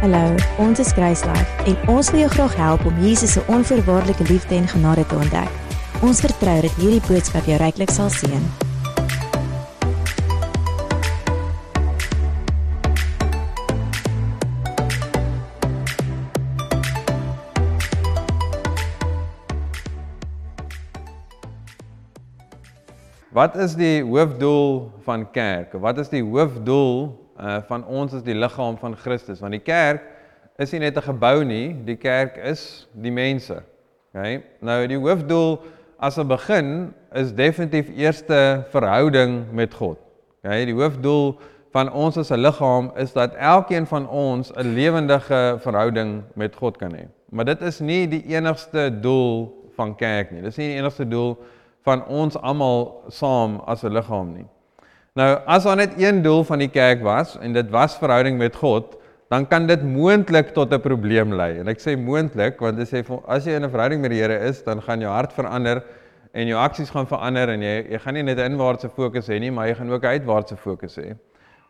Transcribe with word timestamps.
Hallo, 0.00 0.32
ons 0.56 0.78
is 0.80 0.94
Kruislife 0.96 1.64
en 1.68 1.74
ons 1.92 2.08
wil 2.08 2.22
jou 2.22 2.28
graag 2.32 2.54
help 2.56 2.86
om 2.88 3.00
Jesus 3.04 3.34
se 3.36 3.42
onvoorwaardelike 3.52 4.24
liefde 4.30 4.54
en 4.56 4.68
genade 4.68 5.04
te 5.06 5.14
ontdek. 5.14 5.50
Ons 6.00 6.22
vertrou 6.24 6.54
dat 6.64 6.78
hierdie 6.80 7.02
boodskap 7.04 7.44
jou 7.44 7.58
ryklik 7.60 7.92
sal 7.92 8.08
seën. 8.08 8.40
Wat 23.36 23.60
is 23.60 23.76
die 23.76 24.00
hoofdoel 24.00 24.88
van 25.04 25.28
kerk? 25.36 25.76
Wat 25.76 26.00
is 26.00 26.08
die 26.08 26.24
hoofdoel 26.24 27.12
uh 27.40 27.58
van 27.68 27.84
ons 27.86 28.14
as 28.14 28.22
die 28.22 28.34
liggaam 28.34 28.78
van 28.78 28.96
Christus? 28.96 29.40
Want 29.40 29.52
die 29.52 29.64
kerk 29.64 30.02
is 30.58 30.72
nie 30.72 30.80
net 30.80 30.96
'n 30.96 31.02
gebou 31.02 31.44
nie, 31.44 31.76
die 31.84 31.96
kerk 31.96 32.36
is 32.36 32.88
die 32.92 33.12
mense. 33.12 33.62
OK? 34.14 34.42
Nou 34.60 34.86
die 34.86 34.98
hoofdoel 34.98 35.60
as 35.98 36.18
'n 36.18 36.26
begin 36.26 36.94
is 37.12 37.32
definitief 37.32 37.88
eerste 37.96 38.64
verhouding 38.70 39.52
met 39.52 39.74
God. 39.74 39.98
OK? 40.44 40.50
Die 40.50 40.74
hoofdoel 40.74 41.38
van 41.72 41.92
ons 41.92 42.16
as 42.16 42.30
'n 42.30 42.40
liggaam 42.40 42.92
is 42.96 43.12
dat 43.12 43.34
elkeen 43.34 43.86
van 43.86 44.08
ons 44.08 44.52
'n 44.52 44.74
lewendige 44.74 45.56
verhouding 45.60 46.22
met 46.34 46.56
God 46.56 46.76
kan 46.76 46.94
hê. 46.94 47.08
Maar 47.30 47.44
dit 47.44 47.62
is 47.62 47.80
nie 47.80 48.08
die 48.08 48.24
enigste 48.26 49.00
doel 49.00 49.54
van 49.76 49.96
kerk 49.96 50.30
nie. 50.30 50.42
Dis 50.42 50.56
nie 50.56 50.68
die 50.68 50.76
enigste 50.76 51.08
doel 51.08 51.38
van 51.82 52.06
ons 52.06 52.36
almal 52.36 53.04
saam 53.08 53.60
as 53.66 53.82
'n 53.84 53.92
liggaam 53.92 54.32
nie. 54.32 54.46
Nou, 55.20 55.34
as 55.44 55.66
daar 55.66 55.76
net 55.76 55.98
een 56.00 56.22
doel 56.24 56.44
van 56.48 56.62
die 56.62 56.70
kerk 56.72 57.02
was 57.04 57.34
en 57.44 57.52
dit 57.52 57.68
was 57.70 57.98
verhouding 58.00 58.38
met 58.40 58.54
God, 58.56 58.94
dan 59.28 59.44
kan 59.46 59.66
dit 59.68 59.82
moontlik 59.84 60.54
tot 60.56 60.72
'n 60.72 60.80
probleem 60.80 61.34
lei. 61.34 61.58
En 61.58 61.68
ek 61.68 61.80
sê 61.80 61.96
moontlik 61.96 62.60
want 62.60 62.76
dit 62.76 62.88
sê 62.88 63.04
as 63.26 63.44
jy 63.44 63.52
in 63.52 63.64
'n 63.64 63.70
verhouding 63.70 64.00
met 64.00 64.10
die 64.10 64.20
Here 64.20 64.38
is, 64.48 64.62
dan 64.62 64.80
gaan 64.82 65.00
jou 65.00 65.12
hart 65.12 65.32
verander 65.32 65.82
en 66.32 66.46
jou 66.46 66.58
aksies 66.58 66.90
gaan 66.90 67.06
verander 67.06 67.48
en 67.48 67.60
jy 67.60 67.86
jy 67.90 67.98
gaan 67.98 68.14
nie 68.14 68.22
net 68.22 68.38
'n 68.38 68.52
inwaartse 68.52 68.88
fokus 68.88 69.28
hê 69.28 69.38
nie, 69.40 69.50
maar 69.50 69.66
jy 69.66 69.74
gaan 69.74 69.92
ook 69.92 70.02
'n 70.02 70.06
uitwaartse 70.06 70.56
fokus 70.56 70.96
hê. 70.96 71.16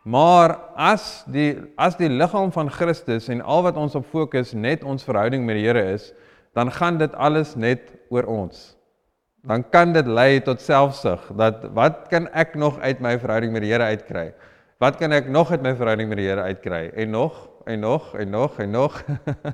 Maar 0.05 0.59
as 0.77 1.25
die 1.27 1.57
as 1.77 1.97
die 1.97 2.09
liggaam 2.09 2.53
van 2.53 2.71
Christus 2.71 3.29
en 3.29 3.43
al 3.43 3.63
wat 3.63 3.77
ons 3.77 3.95
op 3.95 4.07
fokus 4.07 4.53
net 4.53 4.85
ons 4.85 5.05
verhouding 5.05 5.45
met 5.45 5.57
die 5.57 5.67
Here 5.67 5.93
is, 5.93 6.13
dan 6.55 6.71
gaan 6.71 6.99
dit 6.99 7.15
alles 7.15 7.57
net 7.57 7.81
oor 8.11 8.25
ons 8.25 8.77
dan 9.43 9.65
kan 9.71 9.93
dit 9.93 10.07
lei 10.07 10.41
tot 10.45 10.61
selfsug 10.61 11.31
dat 11.37 11.65
wat 11.75 12.09
kan 12.13 12.29
ek 12.37 12.55
nog 12.55 12.79
uit 12.79 13.01
my 13.01 13.19
verhouding 13.19 13.53
met 13.53 13.65
die 13.65 13.73
Here 13.73 13.85
uitkry? 13.85 14.33
Wat 14.81 14.97
kan 14.97 15.13
ek 15.13 15.29
nog 15.29 15.51
uit 15.51 15.63
my 15.63 15.75
verhouding 15.77 16.09
met 16.09 16.21
die 16.21 16.29
Here 16.29 16.43
uitkry? 16.43 16.91
En 16.95 17.11
nog 17.11 17.49
en 17.65 17.81
nog 17.81 18.15
en 18.15 18.31
nog 18.31 18.59
en 18.59 18.71
nog. 18.71 19.03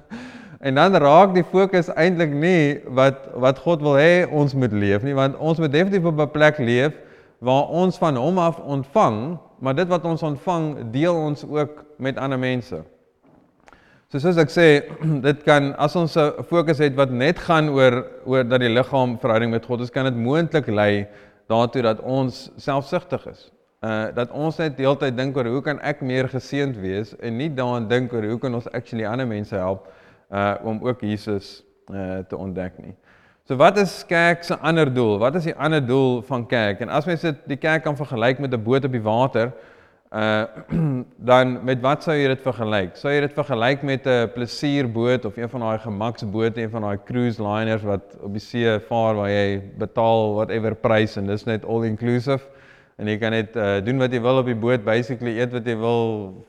en 0.66 0.74
dan 0.74 0.94
raak 0.94 1.34
die 1.34 1.44
fokus 1.44 1.88
eintlik 1.94 2.32
nie 2.34 2.80
wat 2.86 3.30
wat 3.34 3.58
God 3.58 3.82
wil 3.82 3.98
hê 3.98 4.26
ons 4.26 4.54
moet 4.54 4.72
leef 4.72 5.02
nie, 5.02 5.14
want 5.14 5.36
ons 5.36 5.58
moet 5.58 5.72
definitief 5.72 6.06
op 6.06 6.20
'n 6.20 6.30
plek 6.30 6.58
leef 6.58 6.94
waar 7.38 7.68
ons 7.68 7.98
van 7.98 8.16
hom 8.16 8.38
af 8.38 8.58
ontvang, 8.58 9.38
maar 9.60 9.74
dit 9.74 9.88
wat 9.88 10.04
ons 10.04 10.22
ontvang, 10.22 10.90
deel 10.90 11.14
ons 11.14 11.44
ook 11.44 11.84
met 11.98 12.16
ander 12.18 12.38
mense. 12.38 12.82
So 14.06 14.20
soos 14.22 14.36
ek 14.38 14.52
sê, 14.54 14.66
dit 15.26 15.40
kan 15.42 15.72
as 15.82 15.96
ons 15.98 16.12
'n 16.14 16.44
fokus 16.46 16.78
het 16.78 16.94
wat 16.94 17.10
net 17.10 17.40
gaan 17.42 17.72
oor 17.74 18.04
oor 18.24 18.44
dat 18.46 18.62
die 18.62 18.70
liggaam 18.70 19.18
verhouding 19.18 19.50
met 19.50 19.66
God 19.66 19.82
is, 19.82 19.90
kan 19.90 20.06
dit 20.06 20.14
moontlik 20.14 20.68
lei 20.70 21.08
daartoe 21.50 21.82
dat 21.82 22.00
ons 22.00 22.52
selfsugtig 22.56 23.26
is. 23.26 23.50
Uh 23.82 24.14
dat 24.14 24.30
ons 24.30 24.58
net 24.62 24.78
deeltyd 24.78 25.16
dink 25.16 25.36
oor 25.36 25.50
hoe 25.50 25.62
kan 25.62 25.82
ek 25.82 26.06
meer 26.06 26.30
geseënd 26.30 26.78
wees 26.78 27.16
en 27.18 27.36
nie 27.36 27.50
daaraan 27.50 27.88
dink 27.90 28.14
oor 28.14 28.22
hoe 28.22 28.38
kan 28.38 28.54
ons 28.54 28.70
actually 28.70 29.04
ander 29.04 29.26
mense 29.26 29.54
help 29.54 29.90
uh 30.30 30.54
om 30.62 30.78
ook 30.86 31.02
Jesus 31.02 31.64
uh 31.90 32.22
te 32.30 32.36
ontdek 32.38 32.78
nie. 32.78 32.94
So 33.42 33.58
wat 33.58 33.76
is 33.78 34.04
kerk 34.06 34.44
se 34.44 34.54
ander 34.58 34.86
doel? 34.86 35.18
Wat 35.18 35.34
is 35.34 35.50
die 35.50 35.58
ander 35.58 35.82
doel 35.82 36.22
van 36.22 36.46
kerk? 36.46 36.80
En 36.80 36.88
as 36.88 37.06
mens 37.06 37.26
dit 37.26 37.42
die 37.46 37.58
kerk 37.58 37.82
kan 37.82 37.96
vergelyk 37.98 38.38
met 38.38 38.54
'n 38.54 38.62
boot 38.62 38.84
op 38.84 38.92
die 38.92 39.02
water, 39.02 39.50
uh 39.50 39.75
dan 41.30 41.64
met 41.64 41.80
wat 41.80 42.02
sou 42.02 42.14
jy 42.14 42.28
dit 42.28 42.42
vergelyk? 42.42 42.96
Sou 42.96 43.10
jy 43.10 43.20
dit 43.20 43.32
vergelyk 43.34 43.82
met 43.82 44.06
'n 44.06 44.30
plesierboot 44.34 45.24
of 45.24 45.36
een 45.36 45.48
van 45.48 45.60
daai 45.60 45.78
gemaksbote, 45.78 46.60
een 46.62 46.70
van 46.70 46.82
daai 46.82 46.98
cruise 47.04 47.42
liners 47.42 47.82
wat 47.82 48.16
op 48.20 48.32
die 48.32 48.40
see 48.40 48.78
vaar 48.88 49.14
waar 49.14 49.30
jy 49.30 49.62
betaal 49.78 50.34
whatever 50.34 50.74
prys 50.74 51.16
en 51.16 51.26
dis 51.26 51.44
net 51.44 51.64
all 51.64 51.84
inclusive 51.84 52.46
en 52.96 53.08
jy 53.08 53.18
kan 53.20 53.34
net 53.34 53.56
uh 53.56 53.80
doen 53.84 53.98
wat 53.98 54.12
jy 54.12 54.20
wil 54.24 54.40
op 54.40 54.46
die 54.46 54.56
boot, 54.56 54.84
basically 54.84 55.36
eet 55.38 55.52
wat 55.52 55.66
jy 55.66 55.76
wil, 55.76 56.44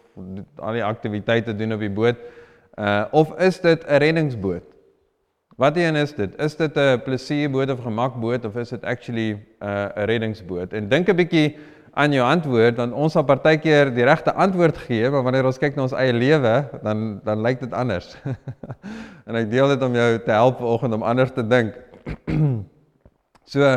al 0.60 0.74
die 0.74 0.84
aktiwiteite 0.86 1.56
doen 1.58 1.74
op 1.74 1.84
die 1.84 1.94
boot. 1.94 2.18
Uh 2.78 3.06
of 3.12 3.34
is 3.40 3.60
dit 3.60 3.84
'n 3.84 4.00
reddingsboot? 4.04 4.64
Wat 5.58 5.78
een 5.78 5.96
is 5.96 6.14
dit? 6.14 6.36
Is 6.40 6.56
dit 6.56 6.78
'n 6.78 7.02
plesierboot 7.04 7.70
of 7.70 7.82
gemakboot 7.82 8.46
of 8.46 8.56
is 8.56 8.70
dit 8.70 8.84
actually 8.84 9.32
'n 9.32 9.66
uh, 9.66 9.90
reddingsboot? 10.06 10.74
En 10.74 10.90
dink 10.90 11.10
'n 11.10 11.16
bietjie 11.16 11.58
aan 11.98 12.14
jou 12.14 12.24
antwoord 12.26 12.78
want 12.78 12.94
ons 12.94 13.16
sal 13.18 13.26
partykeer 13.26 13.90
die 13.96 14.06
regte 14.06 14.34
antwoord 14.38 14.78
gee, 14.86 15.10
maar 15.10 15.24
wanneer 15.26 15.48
ons 15.50 15.58
kyk 15.62 15.78
na 15.78 15.88
ons 15.88 15.96
eie 15.98 16.14
lewe, 16.14 16.56
dan 16.86 17.06
dan 17.26 17.42
lyk 17.46 17.64
dit 17.64 17.74
anders. 17.74 18.12
en 19.28 19.40
ek 19.40 19.50
deel 19.52 19.74
dit 19.74 19.86
om 19.88 19.98
jou 19.98 20.10
te 20.26 20.36
help 20.36 20.62
vanoggend 20.62 20.98
om 21.00 21.06
anders 21.08 21.34
te 21.34 21.46
dink. 21.46 21.80
so 23.54 23.72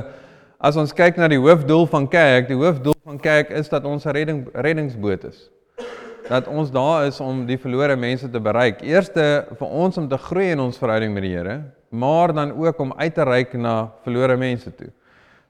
as 0.60 0.76
ons 0.76 0.92
kyk 0.96 1.16
na 1.16 1.30
die 1.32 1.40
hoofdoel 1.40 1.88
van 1.88 2.08
kerk, 2.12 2.50
die 2.50 2.58
hoofdoel 2.60 2.98
van 3.08 3.20
kerk 3.22 3.54
is 3.56 3.72
dat 3.72 3.88
ons 3.88 4.04
'n 4.04 4.14
redding 4.16 4.42
reddingsboot 4.52 5.24
is. 5.24 5.48
Dat 6.28 6.46
ons 6.46 6.70
daar 6.70 7.06
is 7.08 7.20
om 7.20 7.46
die 7.46 7.58
verlore 7.58 7.96
mense 7.96 8.28
te 8.30 8.40
bereik. 8.40 8.84
Eerste 8.84 9.46
vir 9.58 9.68
ons 9.68 9.96
om 9.98 10.08
te 10.08 10.18
groei 10.18 10.52
in 10.52 10.60
ons 10.60 10.78
verhouding 10.78 11.14
met 11.14 11.22
die 11.22 11.34
Here, 11.34 11.62
maar 11.90 12.32
dan 12.32 12.52
ook 12.52 12.78
om 12.78 12.92
uit 12.96 13.14
te 13.14 13.24
reik 13.24 13.52
na 13.52 13.90
verlore 14.04 14.36
mense 14.36 14.70
toe. 14.74 14.92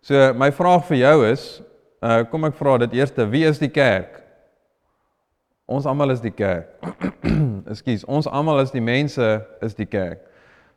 So 0.00 0.32
my 0.32 0.52
vraag 0.52 0.86
vir 0.86 0.96
jou 0.96 1.26
is, 1.26 1.60
Uh 2.00 2.22
kom 2.32 2.46
ek 2.48 2.56
vra 2.56 2.78
dit 2.80 2.94
eerste, 2.96 3.26
wie 3.28 3.44
is 3.44 3.58
die 3.60 3.68
kerk? 3.68 4.22
Ons 5.68 5.84
almal 5.86 6.14
is 6.14 6.22
die 6.24 6.32
kerk. 6.32 6.72
Ekskuus, 7.72 8.06
ons 8.08 8.26
almal 8.26 8.62
is 8.64 8.72
die 8.72 8.80
mense 8.80 9.26
is 9.60 9.76
die 9.76 9.86
kerk. 9.86 10.22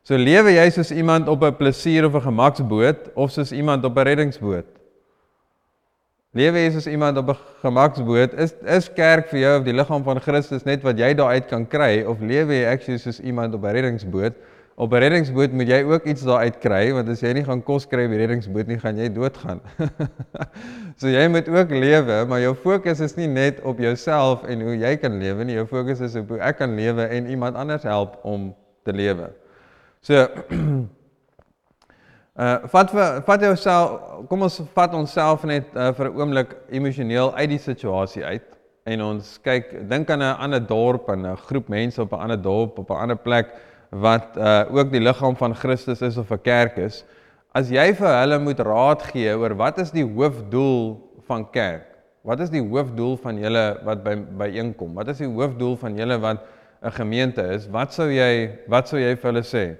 So 0.04 0.18
lewe 0.20 0.52
jy 0.52 0.66
soos 0.74 0.92
iemand 0.92 1.30
op 1.32 1.42
'n 1.48 1.56
plesier 1.56 2.04
of 2.04 2.14
'n 2.14 2.28
gemaksboot 2.28 3.08
of 3.16 3.32
soos 3.32 3.52
iemand 3.56 3.84
op 3.88 3.96
'n 3.96 4.04
reddingsboot? 4.04 4.68
Lewe 6.36 6.60
jy 6.60 6.70
soos 6.76 6.86
iemand 6.92 7.16
op 7.16 7.32
'n 7.32 7.40
gemaksboot? 7.64 8.36
Is 8.36 8.52
is 8.60 8.92
kerk 8.92 9.32
vir 9.32 9.40
jou 9.40 9.58
of 9.58 9.64
die 9.64 9.72
liggaam 9.72 10.04
van 10.04 10.20
Christus 10.20 10.64
net 10.64 10.82
wat 10.82 10.98
jy 10.98 11.14
daaruit 11.14 11.48
kan 11.48 11.64
kry 11.66 12.04
of 12.04 12.20
lewe 12.20 12.52
jy 12.52 12.68
actually 12.68 12.98
soos 12.98 13.20
iemand 13.20 13.54
op 13.54 13.64
'n 13.64 13.72
reddingsboot? 13.72 14.36
Op 14.76 14.90
'n 14.92 14.98
reddingsboot 14.98 15.52
moet 15.52 15.68
jy 15.68 15.82
ook 15.82 16.04
iets 16.04 16.22
daaruit 16.26 16.58
kry 16.58 16.92
want 16.92 17.08
as 17.08 17.20
jy 17.22 17.32
nie 17.32 17.44
gaan 17.44 17.62
kos 17.62 17.86
kry 17.86 18.08
by 18.08 18.16
die 18.16 18.26
reddingsboot 18.26 18.66
nie, 18.66 18.78
gaan 18.78 18.96
jy 18.98 19.06
doodgaan. 19.12 19.60
so 21.00 21.06
jy 21.06 21.28
moet 21.30 21.48
ook 21.48 21.70
lewe, 21.70 22.24
maar 22.26 22.40
jou 22.40 22.54
fokus 22.54 23.00
is 23.00 23.14
nie 23.14 23.28
net 23.30 23.60
op 23.62 23.78
jouself 23.78 24.42
en 24.42 24.60
hoe 24.66 24.74
jy 24.76 24.96
kan 24.96 25.18
lewe 25.18 25.44
nie. 25.44 25.54
Jou 25.54 25.66
fokus 25.70 26.00
is 26.00 26.16
op 26.18 26.28
hoe 26.34 26.40
ek 26.42 26.58
kan 26.58 26.74
lewe 26.74 27.06
en 27.06 27.30
iemand 27.30 27.56
anders 27.56 27.82
help 27.82 28.18
om 28.22 28.54
te 28.82 28.92
lewe. 28.92 29.30
So 30.02 30.14
uh 32.34 32.56
vat 32.66 32.90
vat 33.26 33.40
jouself 33.46 34.26
kom 34.28 34.42
ons 34.42 34.58
vat 34.74 34.94
onsself 34.94 35.44
net 35.46 35.70
uh, 35.76 35.92
vir 35.94 36.10
'n 36.10 36.18
oomblik 36.18 36.56
emosioneel 36.68 37.30
uit 37.34 37.48
die 37.48 37.62
situasie 37.62 38.24
uit 38.24 38.58
en 38.90 39.02
ons 39.02 39.38
kyk 39.38 39.88
dink 39.88 40.10
aan 40.10 40.18
'n 40.22 40.34
ander 40.42 40.66
dorp 40.66 41.08
en 41.14 41.26
'n 41.26 41.36
groep 41.46 41.68
mense 41.68 42.02
op 42.02 42.12
'n 42.12 42.26
ander 42.26 42.42
dorp 42.42 42.78
op 42.78 42.90
'n 42.90 43.06
ander 43.06 43.16
plek 43.16 43.54
wat 43.94 44.36
uh 44.36 44.64
ook 44.74 44.90
die 44.90 45.02
liggaam 45.02 45.36
van 45.38 45.54
Christus 45.54 46.02
is 46.02 46.16
of 46.16 46.30
'n 46.30 46.42
kerk 46.42 46.78
is, 46.78 47.04
as 47.54 47.70
jy 47.70 47.94
vir 47.94 48.12
hulle 48.20 48.38
moet 48.38 48.60
raad 48.60 49.02
gee 49.02 49.36
oor 49.36 49.54
wat 49.54 49.78
is 49.78 49.90
die 49.90 50.04
hoofdoel 50.04 50.98
van 51.26 51.50
kerk? 51.50 51.86
Wat 52.24 52.40
is 52.40 52.50
die 52.50 52.62
hoofdoel 52.62 53.16
van 53.20 53.38
julle 53.38 53.78
wat 53.84 54.02
by 54.04 54.16
byeenkom? 54.16 54.94
Wat 54.94 55.08
is 55.08 55.18
die 55.18 55.28
hoofdoel 55.28 55.76
van 55.76 55.96
julle 55.96 56.18
wat 56.18 56.40
'n 56.82 56.90
gemeente 56.90 57.42
is? 57.54 57.68
Wat 57.68 57.92
sou 57.92 58.10
jy 58.10 58.50
wat 58.68 58.88
sou 58.88 58.98
jy 58.98 59.14
vir 59.16 59.32
hulle 59.32 59.44
sê? 59.44 59.76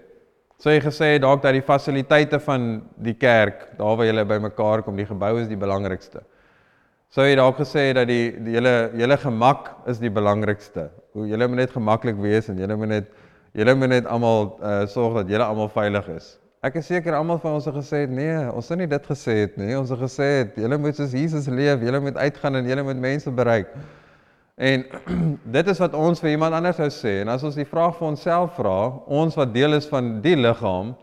Sou 0.58 0.72
jy 0.72 0.80
gesê 0.80 1.18
dalk 1.18 1.42
dat 1.42 1.52
die 1.52 1.62
fasiliteite 1.62 2.38
van 2.40 2.82
die 2.96 3.14
kerk, 3.14 3.76
daar 3.78 3.96
waar 3.96 4.06
julle 4.06 4.24
bymekaar 4.24 4.82
kom, 4.82 4.96
die 4.96 5.06
gebou 5.06 5.40
is 5.40 5.48
die 5.48 5.56
belangrikste? 5.56 6.22
Sou 7.10 7.24
jy 7.24 7.34
dalk 7.36 7.58
gesê 7.58 7.92
dat 7.94 8.08
die 8.08 8.30
die 8.30 8.52
julle 8.52 8.90
julle 8.94 9.16
gemak 9.16 9.70
is 9.86 9.98
die 9.98 10.10
belangrikste? 10.10 10.90
Hoe 11.12 11.26
julle 11.26 11.48
moet 11.48 11.56
net 11.56 11.70
gemaklik 11.70 12.16
wees 12.16 12.48
en 12.48 12.58
julle 12.58 12.76
moet 12.76 12.88
net 12.88 13.06
Julle 13.54 13.74
moet 13.78 13.92
net 13.92 14.06
almal 14.10 14.48
uh, 14.58 14.80
sorg 14.90 15.20
dat 15.20 15.28
julle 15.30 15.44
almal 15.46 15.68
veilig 15.70 16.08
is. 16.16 16.32
Ek 16.64 16.78
is 16.80 16.88
seker 16.90 17.14
almal 17.14 17.38
van 17.38 17.58
ons 17.58 17.68
het 17.68 17.76
gesê 17.76 18.00
nee, 18.10 18.34
ons 18.50 18.70
het 18.72 18.80
nie 18.80 18.88
dit 18.90 19.06
gesê 19.06 19.36
het 19.44 19.58
nie. 19.60 19.76
Ons 19.78 19.92
het 19.94 20.00
gesê 20.00 20.28
het 20.40 20.56
julle 20.58 20.78
moet 20.80 20.96
soos 20.98 21.14
Jesus 21.14 21.46
leef, 21.46 21.84
julle 21.84 22.00
moet 22.02 22.18
uitgaan 22.18 22.58
en 22.58 22.66
julle 22.66 22.82
moet 22.86 22.98
mense 23.04 23.30
bereik. 23.30 23.70
En 24.58 24.82
dit 25.58 25.70
is 25.70 25.82
wat 25.82 25.94
ons 25.94 26.22
vir 26.24 26.32
iemand 26.32 26.58
anders 26.58 26.80
sou 26.82 26.90
sê. 26.96 27.20
En 27.22 27.30
as 27.30 27.46
ons 27.46 27.58
die 27.58 27.68
vraag 27.68 27.94
vir 28.00 28.08
onsself 28.10 28.56
vra, 28.58 28.78
ons 29.06 29.38
wat 29.38 29.54
deel 29.54 29.78
is 29.78 29.86
van 29.90 30.16
die 30.24 30.34
liggaam, 30.40 30.96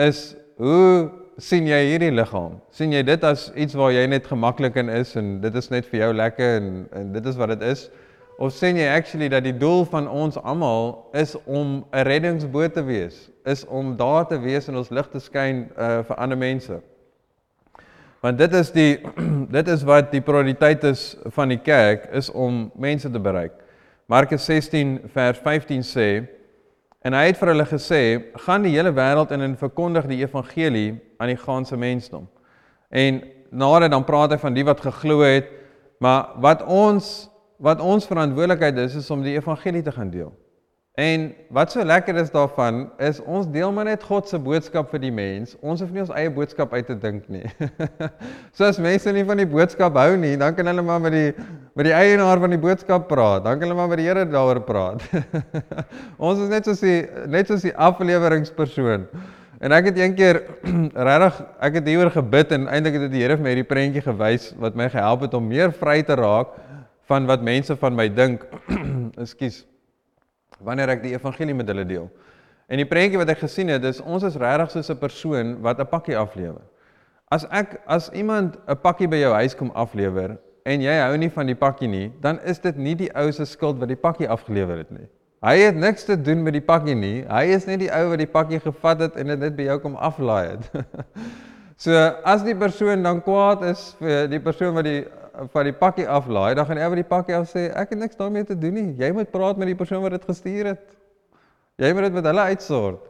is 0.00 0.30
hoe 0.60 1.10
sien 1.40 1.68
jy 1.68 1.82
hierdie 1.90 2.12
liggaam? 2.16 2.56
sien 2.72 2.92
jy 2.96 3.02
dit 3.04 3.24
as 3.28 3.50
iets 3.60 3.76
waar 3.76 3.92
jy 3.92 4.06
net 4.08 4.28
gemaklik 4.28 4.76
in 4.80 4.88
is 4.92 5.12
en 5.20 5.38
dit 5.44 5.56
is 5.56 5.68
net 5.72 5.88
vir 5.92 6.06
jou 6.06 6.14
lekker 6.16 6.56
en 6.62 6.72
en 6.96 7.12
dit 7.12 7.28
is 7.28 7.36
wat 7.40 7.52
dit 7.58 7.68
is? 7.74 7.90
Of 8.40 8.54
sê 8.56 8.70
jy 8.72 8.86
actually 8.88 9.28
dat 9.28 9.44
die 9.44 9.52
doel 9.52 9.82
van 9.84 10.06
ons 10.08 10.38
almal 10.40 11.10
is 11.12 11.34
om 11.44 11.84
'n 11.92 12.04
reddingsboot 12.08 12.72
te 12.72 12.82
wees, 12.82 13.28
is 13.44 13.66
om 13.66 13.96
daar 13.96 14.26
te 14.26 14.38
wees 14.40 14.68
en 14.68 14.76
ons 14.76 14.88
lig 14.88 15.08
te 15.12 15.20
skyn 15.20 15.68
uh 15.76 16.00
vir 16.02 16.16
ander 16.16 16.38
mense? 16.38 16.80
Want 18.20 18.38
dit 18.38 18.54
is 18.54 18.70
die 18.70 19.00
dit 19.58 19.68
is 19.68 19.82
wat 19.82 20.10
die 20.10 20.20
prioriteit 20.20 20.84
is 20.84 21.16
van 21.36 21.48
die 21.48 21.60
kerk 21.60 22.08
is 22.12 22.30
om 22.30 22.70
mense 22.74 23.10
te 23.10 23.20
bereik. 23.20 23.52
Markus 24.06 24.44
16 24.44 25.00
vers 25.12 25.38
15 25.38 25.82
sê 25.82 26.26
en 27.04 27.12
hy 27.12 27.26
het 27.26 27.36
vir 27.36 27.48
hulle 27.48 27.64
gesê: 27.64 28.24
"Gaan 28.46 28.62
die 28.62 28.72
hele 28.72 28.92
wêreld 28.92 29.30
in 29.30 29.40
en 29.40 29.56
verkondig 29.56 30.06
die 30.06 30.24
evangelie 30.24 30.98
aan 31.18 31.28
die 31.28 31.36
ganse 31.36 31.76
mensdom." 31.76 32.28
En 32.90 33.22
nader 33.50 33.90
dan 33.90 34.04
praat 34.04 34.30
hy 34.30 34.38
van 34.38 34.54
die 34.54 34.64
wat 34.64 34.80
geglo 34.80 35.20
het, 35.20 35.46
maar 35.98 36.32
wat 36.40 36.62
ons 36.62 37.29
wat 37.60 37.80
ons 37.80 38.08
verantwoordelikheid 38.08 38.78
is 38.86 38.94
is 38.96 39.10
om 39.12 39.22
die 39.24 39.36
evangelie 39.36 39.82
te 39.84 39.92
gaan 39.92 40.10
deel. 40.10 40.32
En 41.00 41.30
wat 41.54 41.70
so 41.72 41.84
lekker 41.84 42.16
is 42.20 42.32
daarvan 42.32 42.82
is 42.98 43.20
ons 43.22 43.46
deel 43.48 43.70
maar 43.72 43.86
net 43.88 44.02
God 44.04 44.28
se 44.28 44.38
boodskap 44.42 44.90
vir 44.90 45.00
die 45.04 45.12
mens. 45.14 45.54
Ons 45.62 45.80
hoef 45.80 45.92
nie 45.94 46.02
ons 46.02 46.12
eie 46.18 46.32
boodskap 46.34 46.72
uit 46.74 46.88
te 46.88 46.96
dink 46.98 47.28
nie. 47.30 47.46
so 48.56 48.66
as 48.66 48.80
mense 48.82 49.12
nie 49.14 49.24
van 49.24 49.40
die 49.40 49.48
boodskap 49.48 49.96
hou 49.96 50.16
nie, 50.20 50.34
dan 50.40 50.56
kan 50.56 50.68
hulle 50.68 50.84
maar 50.84 51.00
met 51.00 51.14
die 51.14 51.28
met 51.78 51.86
die 51.86 51.94
eienaar 51.94 52.42
van 52.42 52.52
die 52.52 52.60
boodskap 52.60 53.06
praat. 53.08 53.44
Dan 53.46 53.60
kan 53.60 53.68
hulle 53.68 53.78
maar 53.78 53.92
met 53.92 54.02
die 54.02 54.08
Here 54.08 54.26
daaroor 54.28 54.60
praat. 54.66 55.04
ons 56.30 56.42
is 56.42 56.50
net 56.50 56.68
soos 56.68 56.82
die 56.84 57.04
net 57.30 57.48
soos 57.48 57.64
die 57.64 57.76
afleweringspersoon. 57.76 59.06
En 59.60 59.76
ek 59.76 59.92
het 59.92 60.00
eendag 60.00 60.42
regtig 61.08 61.44
ek 61.68 61.78
het 61.78 61.92
hieroor 61.92 62.12
gebid 62.18 62.56
en 62.56 62.66
eintlik 62.66 62.98
het 62.98 63.06
dit 63.06 63.14
die 63.14 63.24
Here 63.24 63.38
vir 63.38 63.46
my 63.46 63.54
hierdie 63.54 63.68
prentjie 63.68 64.04
gewys 64.04 64.50
wat 64.60 64.76
my 64.76 64.90
gehelp 64.90 65.28
het 65.28 65.38
om 65.38 65.48
meer 65.48 65.72
vry 65.76 66.00
te 66.02 66.18
raak 66.18 66.58
van 67.10 67.26
wat 67.26 67.42
mense 67.42 67.76
van 67.76 67.98
my 67.98 68.06
dink. 68.14 68.46
Ekskuus 69.24 69.64
wanneer 70.64 70.92
ek 70.92 71.04
die 71.04 71.14
evangelie 71.14 71.56
met 71.56 71.68
hulle 71.70 71.86
deel. 71.88 72.08
En 72.70 72.78
die 72.78 72.86
prentjie 72.86 73.18
wat 73.18 73.32
ek 73.32 73.42
gesien 73.42 73.70
het, 73.72 73.84
is 73.86 74.02
ons 74.02 74.24
is 74.26 74.36
regtig 74.38 74.70
soos 74.74 74.90
'n 74.92 74.98
persoon 75.00 75.56
wat 75.64 75.80
'n 75.80 75.88
pakkie 75.90 76.16
aflewer. 76.16 76.62
As 77.30 77.46
ek 77.50 77.80
as 77.86 78.10
iemand 78.12 78.58
'n 78.68 78.76
pakkie 78.82 79.08
by 79.08 79.16
jou 79.16 79.32
huis 79.34 79.54
kom 79.54 79.70
aflewer 79.74 80.38
en 80.64 80.82
jy 80.82 80.96
hou 81.00 81.16
nie 81.16 81.30
van 81.30 81.46
die 81.46 81.54
pakkie 81.54 81.88
nie, 81.88 82.12
dan 82.20 82.38
is 82.44 82.58
dit 82.58 82.76
nie 82.76 82.94
die 82.94 83.10
ou 83.14 83.32
se 83.32 83.44
skuld 83.44 83.78
wat 83.78 83.88
die 83.88 83.96
pakkie 83.96 84.28
afgelewer 84.28 84.78
het 84.78 84.90
nie. 84.90 85.08
Hy 85.40 85.56
het 85.56 85.76
niks 85.76 86.04
te 86.04 86.16
doen 86.20 86.42
met 86.42 86.52
die 86.52 86.60
pakkie 86.60 86.94
nie. 86.94 87.24
Hy 87.24 87.44
is 87.56 87.66
net 87.66 87.80
die 87.80 87.90
ou 87.90 88.10
wat 88.10 88.18
die 88.18 88.26
pakkie 88.26 88.60
gevat 88.60 89.00
het 89.00 89.16
en 89.16 89.26
dit 89.26 89.38
net 89.38 89.56
by 89.56 89.62
jou 89.62 89.78
kom 89.78 89.96
aflaai 89.96 90.50
het. 90.50 90.70
so 91.84 91.96
as 92.24 92.42
die 92.42 92.54
persoon 92.54 93.02
dan 93.02 93.22
kwaad 93.22 93.62
is 93.64 93.96
vir 93.98 94.28
die 94.28 94.40
persoon 94.40 94.74
wat 94.74 94.84
die 94.84 95.06
van 95.52 95.64
die 95.64 95.72
pakkie 95.72 96.08
aflaai, 96.08 96.54
dan 96.54 96.66
gaan 96.68 96.80
hy 96.80 96.88
by 96.92 96.98
die 97.00 97.08
pakkie 97.08 97.36
af 97.36 97.48
sê 97.48 97.68
ek 97.70 97.94
het 97.94 98.00
niks 98.02 98.18
daarmee 98.18 98.44
te 98.44 98.56
doen 98.58 98.76
nie. 98.76 98.88
Jy 99.00 99.10
moet 99.16 99.30
praat 99.32 99.60
met 99.60 99.70
die 99.70 99.78
persoon 99.78 100.02
wat 100.04 100.16
dit 100.16 100.26
gestuur 100.28 100.72
het. 100.74 100.84
Jy 101.80 101.92
moet 101.96 102.08
dit 102.08 102.16
met 102.18 102.28
hulle 102.28 102.46
uitsort. 102.52 103.06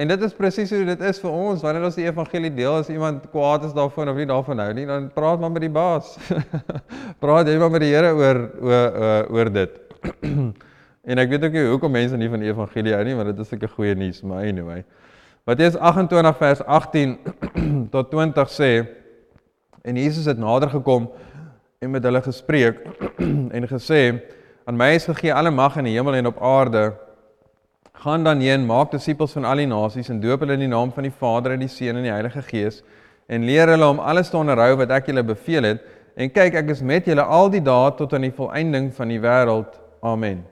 En 0.00 0.08
dit 0.08 0.22
is 0.24 0.32
presies 0.34 0.70
hoe 0.72 0.84
dit 0.88 1.02
is 1.04 1.18
vir 1.20 1.30
ons 1.30 1.60
wanneer 1.60 1.84
ons 1.84 1.98
die 1.98 2.06
evangelie 2.06 2.50
deel 2.56 2.78
as 2.78 2.88
iemand 2.88 3.26
kwaad 3.34 3.66
is 3.68 3.74
daarvan 3.76 4.08
of 4.08 4.16
nie 4.16 4.26
daarvan 4.30 4.62
hou 4.64 4.70
nie, 4.74 4.86
dan 4.88 5.10
praat 5.12 5.42
maar 5.42 5.52
met 5.52 5.66
die 5.66 5.72
baas. 5.72 6.14
praat 7.22 7.50
jy 7.50 7.58
maar 7.60 7.72
met 7.74 7.84
die 7.84 7.92
Here 7.92 8.14
oor 8.16 8.40
oor 8.64 9.28
oor 9.36 9.50
dit. 9.52 9.76
en 11.10 11.22
ek 11.22 11.34
weet 11.34 11.44
ook 11.44 11.58
nie 11.58 11.66
hoekom 11.68 11.92
mense 11.92 12.16
nie 12.16 12.30
van 12.32 12.40
die 12.40 12.48
evangelie 12.48 12.96
hou 12.96 13.02
nie, 13.04 13.18
want 13.18 13.30
dit 13.34 13.44
is 13.44 13.52
seker 13.52 13.68
goeie 13.76 13.92
nuus, 13.98 14.22
maar 14.24 14.46
anyway. 14.48 14.80
Matteus 15.48 15.76
28 15.76 16.40
vers 16.40 16.64
18 16.64 17.16
tot 17.94 18.10
20 18.14 18.56
sê 18.56 18.72
en 19.84 20.00
Jesus 20.00 20.24
het 20.32 20.40
nader 20.40 20.72
gekom 20.72 21.10
en 21.80 21.90
met 21.90 22.04
hulle 22.04 22.20
gespreek 22.20 22.82
en 23.56 23.64
gesê 23.68 24.00
aan 24.68 24.76
my 24.76 24.90
is 24.98 25.06
gegee 25.08 25.32
alle 25.32 25.48
mag 25.50 25.78
in 25.80 25.86
die 25.88 25.94
hemel 25.94 26.18
en 26.18 26.28
op 26.28 26.42
aarde. 26.44 26.82
Gaan 28.04 28.24
dan 28.24 28.44
heen 28.44 28.66
maak 28.68 28.92
disippels 28.92 29.32
van 29.38 29.48
al 29.48 29.62
die 29.62 29.70
nasies 29.70 30.12
en 30.12 30.20
doop 30.20 30.44
hulle 30.44 30.58
in 30.58 30.66
die 30.66 30.68
naam 30.74 30.92
van 30.92 31.08
die 31.08 31.14
Vader 31.22 31.56
en 31.56 31.64
die 31.64 31.70
Seun 31.72 31.96
en 31.96 32.04
die 32.04 32.12
Heilige 32.12 32.44
Gees 32.50 32.82
en 33.32 33.48
leer 33.48 33.72
hulle 33.72 33.88
om 33.96 34.04
alles 34.12 34.28
te 34.28 34.36
onderhou 34.36 34.76
wat 34.82 34.92
ek 35.00 35.08
julle 35.08 35.24
beveel 35.24 35.72
het. 35.72 35.84
En 36.20 36.28
kyk 36.28 36.60
ek 36.60 36.76
is 36.76 36.84
met 36.84 37.08
julle 37.08 37.24
al 37.24 37.48
die 37.48 37.64
dae 37.64 37.96
tot 37.96 38.12
aan 38.12 38.28
die 38.28 38.36
volëinding 38.36 38.92
van 38.92 39.16
die 39.16 39.22
wêreld. 39.24 39.80
Amen 40.04 40.44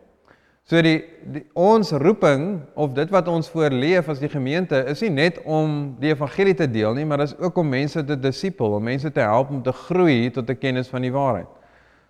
So 0.69 0.83
die, 0.85 0.99
die 1.25 1.47
ons 1.57 1.95
roeping 1.97 2.59
of 2.77 2.91
dit 2.93 3.09
wat 3.09 3.29
ons 3.33 3.47
voorleef 3.49 4.11
as 4.13 4.19
die 4.21 4.29
gemeente 4.29 4.83
is 4.93 5.01
nie 5.01 5.15
net 5.17 5.39
om 5.49 5.95
die 6.01 6.11
evangelie 6.13 6.53
te 6.59 6.67
deel 6.69 6.93
nie, 6.99 7.07
maar 7.09 7.23
dit 7.23 7.31
is 7.31 7.39
ook 7.41 7.57
om 7.63 7.71
mense 7.73 8.03
te 8.05 8.17
disipel, 8.21 8.75
om 8.77 8.85
mense 8.85 9.09
te 9.09 9.25
help 9.25 9.49
om 9.55 9.63
te 9.65 9.73
groei 9.73 10.29
tot 10.31 10.51
'n 10.51 10.59
kennis 10.61 10.93
van 10.93 11.03
die 11.03 11.13
waarheid. 11.13 11.49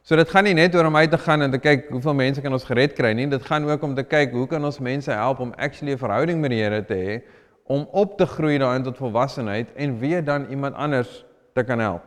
So 0.02 0.16
dit 0.16 0.28
gaan 0.28 0.44
nie 0.44 0.54
net 0.54 0.74
oor 0.74 0.86
om 0.86 0.96
uit 0.96 1.10
te 1.10 1.18
gaan 1.18 1.42
en 1.42 1.50
te 1.50 1.58
kyk 1.58 1.86
hoeveel 1.90 2.14
mense 2.14 2.40
kan 2.40 2.52
ons 2.52 2.64
gered 2.64 2.94
kry 2.98 3.12
nie, 3.12 3.28
dit 3.28 3.42
gaan 3.42 3.70
ook 3.70 3.82
om 3.82 3.94
te 3.94 4.02
kyk 4.02 4.32
hoe 4.32 4.46
kan 4.46 4.64
ons 4.64 4.80
mense 4.80 5.12
help 5.12 5.38
om 5.38 5.52
actually 5.56 5.92
'n 5.92 5.98
verhouding 5.98 6.40
met 6.40 6.50
die 6.50 6.62
Here 6.62 6.84
te 6.84 6.94
hê 6.94 7.22
om 7.66 7.86
op 7.92 8.18
te 8.18 8.26
groei 8.26 8.58
daarin 8.58 8.82
tot 8.82 8.96
volwassenheid 8.96 9.68
en 9.76 9.98
weer 9.98 10.24
dan 10.24 10.46
iemand 10.50 10.74
anders 10.74 11.24
te 11.54 11.62
kan 11.62 11.78
help. 11.78 12.02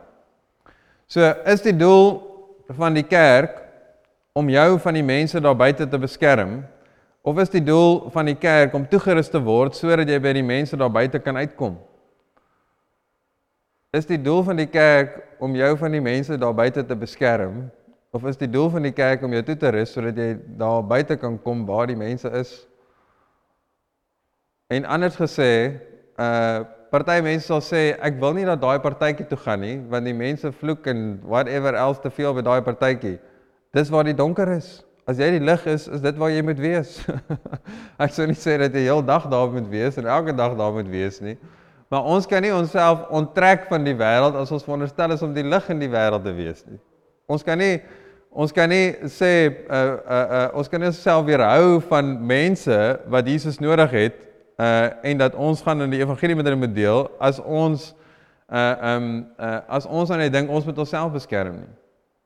So 1.06 1.32
is 1.44 1.62
die 1.62 1.76
doel 1.76 2.20
van 2.68 2.92
die 2.94 3.06
kerk 3.06 3.71
om 4.32 4.48
jou 4.48 4.78
van 4.80 4.96
die 4.96 5.04
mense 5.04 5.40
daar 5.40 5.56
buite 5.56 5.88
te 5.88 5.98
beskerm 6.00 6.62
of 7.22 7.38
is 7.38 7.52
die 7.52 7.62
doel 7.64 8.10
van 8.10 8.26
die 8.30 8.38
kerk 8.38 8.74
om 8.74 8.86
toegerus 8.88 9.28
te 9.30 9.40
word 9.42 9.76
sodat 9.76 10.08
jy 10.08 10.18
by 10.22 10.32
die 10.38 10.46
mense 10.46 10.76
daar 10.76 10.92
buite 10.92 11.20
kan 11.22 11.36
uitkom? 11.36 11.76
Is 13.92 14.08
die 14.08 14.18
doel 14.18 14.40
van 14.42 14.56
die 14.56 14.70
kerk 14.72 15.20
om 15.42 15.52
jou 15.54 15.74
van 15.76 15.92
die 15.92 16.00
mense 16.00 16.38
daar 16.40 16.54
buite 16.56 16.84
te 16.86 16.96
beskerm 16.96 17.66
of 18.12 18.24
is 18.28 18.40
die 18.40 18.48
doel 18.48 18.70
van 18.72 18.88
die 18.88 18.94
kerk 18.96 19.22
om 19.24 19.32
jou 19.36 19.42
toe 19.44 19.56
te 19.56 19.72
rus 19.72 19.92
sodat 19.92 20.16
jy 20.16 20.34
daar 20.58 20.80
buite 20.84 21.16
kan 21.20 21.36
kom 21.44 21.66
waar 21.68 21.86
die 21.88 21.96
mense 21.96 22.28
is? 22.40 22.54
En 24.72 24.88
anders 24.88 25.18
gesê, 25.20 25.50
uh 26.16 26.64
party 26.92 27.22
mense 27.24 27.48
sal 27.48 27.62
sê 27.64 27.94
ek 28.04 28.18
wil 28.20 28.34
nie 28.36 28.44
dat 28.44 28.60
daai 28.60 28.76
partytjie 28.84 29.24
toe 29.24 29.38
gaan 29.40 29.62
nie 29.64 29.78
want 29.88 30.04
die 30.04 30.12
mense 30.12 30.50
vloek 30.60 30.84
en 30.92 31.14
whatever 31.24 31.72
else 31.72 32.02
te 32.04 32.10
veel 32.12 32.34
by 32.36 32.44
daai 32.44 32.60
partytjie. 32.66 33.14
Dis 33.72 33.88
waar 33.88 34.04
die 34.04 34.16
donker 34.16 34.50
is. 34.52 34.82
As 35.08 35.16
jy 35.18 35.30
die 35.34 35.42
lig 35.42 35.64
is, 35.66 35.86
is 35.88 36.02
dit 36.04 36.18
waar 36.20 36.30
jy 36.30 36.42
moet 36.44 36.60
wees. 36.60 36.98
ek 38.04 38.12
sou 38.12 38.26
nie 38.28 38.36
sê 38.36 38.58
dat 38.60 38.76
jy 38.76 38.84
heeldag 38.84 39.24
daar 39.32 39.48
moet 39.50 39.70
wees 39.72 39.96
en 39.98 40.06
elke 40.12 40.34
dag 40.36 40.54
daar 40.58 40.74
moet 40.76 40.90
wees 40.92 41.18
nie. 41.24 41.38
Maar 41.92 42.04
ons 42.12 42.28
kan 42.28 42.44
nie 42.44 42.52
onsself 42.52 43.08
onttrek 43.12 43.66
van 43.72 43.84
die 43.88 43.96
wêreld 43.96 44.36
as 44.38 44.52
ons 44.52 44.64
veronderstel 44.64 45.16
is 45.16 45.24
om 45.24 45.32
die 45.32 45.44
lig 45.44 45.72
in 45.72 45.80
die 45.80 45.90
wêreld 45.92 46.24
te 46.24 46.36
wees 46.36 46.62
nie. 46.68 46.78
Ons 47.32 47.44
kan 47.48 47.60
nie 47.60 47.80
ons 48.32 48.52
kan 48.56 48.70
nie 48.72 48.94
sê 49.12 49.32
uh 49.48 49.80
uh, 49.80 50.20
uh 50.20 50.46
ons 50.60 50.70
kan 50.72 50.80
nie 50.80 50.92
onsself 50.92 51.26
weerhou 51.26 51.82
van 51.90 52.14
mense 52.28 52.78
wat 53.12 53.28
Jesus 53.28 53.60
nodig 53.60 53.92
het 53.92 54.22
uh 54.60 54.88
en 55.00 55.20
dat 55.24 55.36
ons 55.36 55.64
gaan 55.64 55.84
in 55.84 55.96
die 55.96 56.00
evangelie 56.04 56.36
met 56.36 56.48
hulle 56.48 56.60
moet 56.60 56.76
deel 56.76 57.06
as 57.20 57.40
ons 57.40 57.94
uh 58.48 58.96
um 58.96 59.14
uh 59.36 59.60
as 59.80 59.88
ons 59.88 60.12
aan 60.12 60.24
net 60.24 60.32
dink 60.32 60.52
ons 60.52 60.68
moet 60.68 60.84
onsself 60.84 61.12
beskerm 61.16 61.64
nie. 61.64 61.72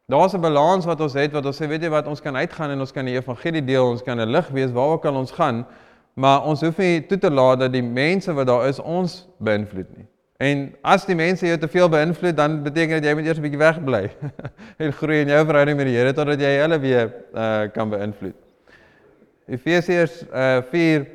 Daar's 0.09 0.35
'n 0.35 0.41
balans 0.41 0.85
wat 0.85 1.01
ons 1.01 1.15
het 1.15 1.33
wat 1.33 1.47
ons 1.47 1.57
sê 1.63 1.67
weet 1.67 1.83
jy 1.83 1.89
wat 1.89 2.07
ons 2.07 2.21
kan 2.21 2.37
uitgaan 2.37 2.71
en 2.71 2.81
ons 2.81 2.93
kan 2.93 3.05
die 3.05 3.17
evangelie 3.17 3.65
deel, 3.65 3.89
ons 3.89 4.03
kan 4.03 4.21
'n 4.21 4.31
lig 4.31 4.49
wees 4.49 4.71
waar 4.73 4.89
ook 4.89 5.05
al 5.05 5.17
ons 5.17 5.33
gaan, 5.33 5.67
maar 6.15 6.45
ons 6.45 6.61
hoef 6.61 6.79
nie 6.79 7.07
toe 7.07 7.19
te 7.19 7.31
laat 7.31 7.59
dat 7.59 7.73
die 7.73 7.83
mense 7.83 8.33
wat 8.33 8.47
daar 8.47 8.69
is 8.69 8.79
ons 8.79 9.29
beïnvloed 9.39 9.97
nie. 9.97 10.07
En 10.39 10.77
as 10.83 11.07
die 11.07 11.15
mense 11.15 11.47
jou 11.47 11.59
te 11.59 11.69
veel 11.69 11.89
beïnvloed, 11.89 12.37
dan 12.37 12.63
beteken 12.63 13.01
dit 13.01 13.05
jy 13.05 13.15
moet 13.15 13.27
eers 13.27 13.39
'n 13.39 13.43
bietjie 13.43 13.59
wegbly 13.59 14.11
en 14.79 14.93
groei 14.93 15.21
in 15.21 15.29
jou 15.29 15.45
verhouding 15.45 15.77
met 15.77 15.87
die 15.87 15.97
Here 15.97 16.13
totdat 16.13 16.41
jy 16.41 16.55
hulle 16.61 16.79
weer 16.79 17.15
uh, 17.35 17.67
kan 17.73 17.91
beïnvloed. 17.91 18.35
Efesiërs 19.49 20.23
uh, 20.33 20.63
4 20.71 21.07